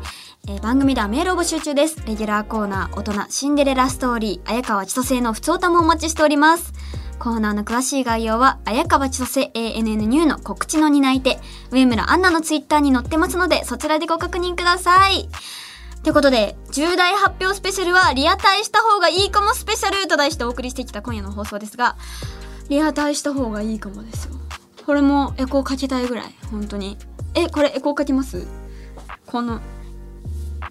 [0.47, 1.97] えー、番組ではメールを募集中です。
[2.07, 6.75] レギュラーコーナー、大人、シンデレラストーリー、綾川千歳の普通歌もお待ちしております。
[7.19, 11.41] コーナーの詳しい概要は、綾川千歳 ANN ニューの告知の担い手、
[11.71, 15.31] 上村アンナのツイッターに載ってますので、そちらでご確認ください。
[16.03, 21.97] ということで、重大発表スペシャルは、リアタイした方がいいかもスペシャルと題してお送りしてきた今夜の放送ですが、
[22.69, 24.35] リアタイした方がいいかもですよ。
[24.85, 26.99] これもエコーかけたいぐらい、本当に。
[27.35, 28.47] え、これエコーかけます？
[29.25, 29.63] この、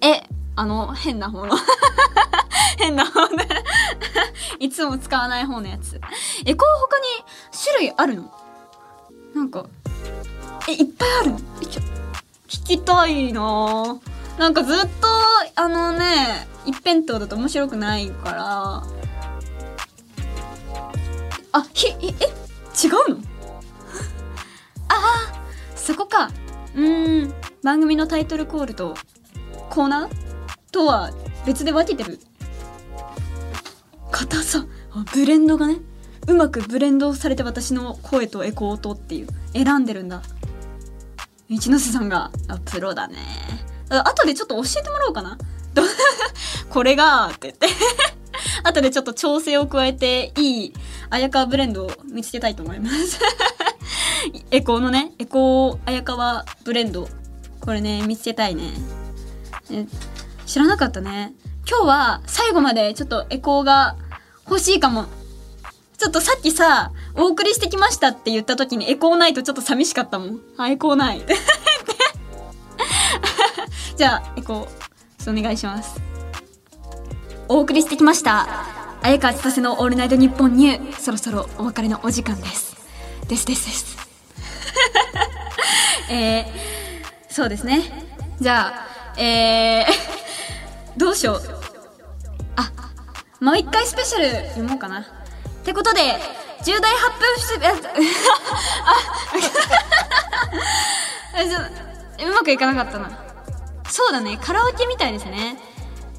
[0.04, 1.56] え、あの、変なもの
[2.78, 3.48] 変な方ね。
[4.60, 6.00] いつも使わない方のやつ。
[6.46, 7.06] エコー他に
[7.64, 8.32] 種類あるの？
[9.34, 9.66] なんか、
[10.68, 11.82] え、いっぱいあるの、ちょ、
[12.48, 14.00] 聞きたいなぁ
[14.38, 15.08] なんかずっと、
[15.56, 18.84] あのね、一辺倒だと面白くないから。
[21.54, 22.10] あ、ひ、え、え
[22.86, 23.18] 違うの？
[24.90, 26.30] ああ、そこか。
[26.76, 27.34] うん、
[27.64, 28.96] 番組のタイトルコールと
[29.74, 30.10] コーナー
[30.72, 31.10] とは
[31.48, 32.20] 別で分けてる。
[34.12, 34.68] 硬さ。
[35.16, 35.78] ブレンドがね。
[36.28, 39.28] うまくブレンドされて私の声とエコーとっていう。
[39.52, 40.22] 選んでるんだ。
[41.50, 43.18] 一ノ瀬さんが、あ、プロだね。
[43.90, 45.40] あ後でちょっと教えてもらおうかな。
[45.74, 45.82] ど
[46.70, 47.68] これが、って言って。
[48.64, 50.74] 後でちょっと調整を加えて、いい、
[51.10, 53.20] 綾川ブレンドを見つけたいと思います。
[54.52, 57.10] エコーのね、エコー綾川ブレンド。
[57.60, 59.03] これね、見つけたいね。
[59.72, 59.86] え
[60.46, 61.34] 知らなかったね。
[61.68, 63.96] 今日は最後までちょっとエコーが
[64.46, 65.06] 欲しいかも。
[65.98, 70.40] ちょっとさっきさ、お送りしてきましたって言った時にエコーないとちょっと寂しかったもん。
[70.58, 71.22] あ、エコーない。
[73.96, 76.02] じゃあ、エコー、お願いします。
[77.48, 78.48] お送りしてきました。
[79.02, 81.00] 綾川千歳のオールナイトニッポンニュー。
[81.00, 82.76] そろそろお別れのお時間です。
[83.28, 83.98] ですですです。
[86.10, 88.06] えー、そうですね。
[88.42, 88.83] じゃあ、
[89.18, 89.86] えー、
[90.98, 91.42] どうしよう。
[92.56, 92.72] あ、
[93.40, 95.02] もう一回スペシャル読もうかな。
[95.02, 95.04] っ
[95.64, 96.02] てことで、
[96.64, 97.72] 重大発表して、 あ、
[101.36, 101.44] あ
[102.24, 103.12] うまくいかなかったな。
[103.90, 105.58] そうだね、カラオケみたいですね。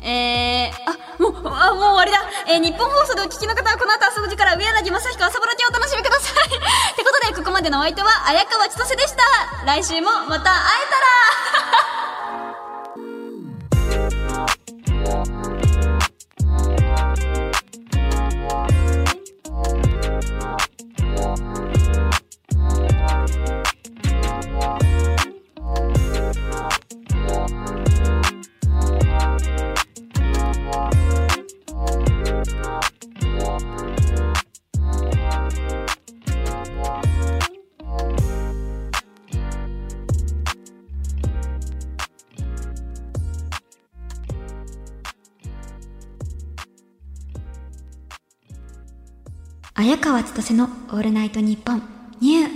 [0.03, 2.20] えー、あ、もう、あ、もう終わりだ。
[2.47, 6.47] えー、日本放送でお聞きの方はこの後朝5時から上柳正彦朝ぼらけをお楽しみください。
[6.47, 6.51] っ
[6.95, 9.64] てことで、ここまでのお相手は綾川千歳でした。
[9.64, 12.03] 来週もまた会えたら
[50.05, 51.82] 川千歳のオールナイトニッポン
[52.20, 52.53] ニュー。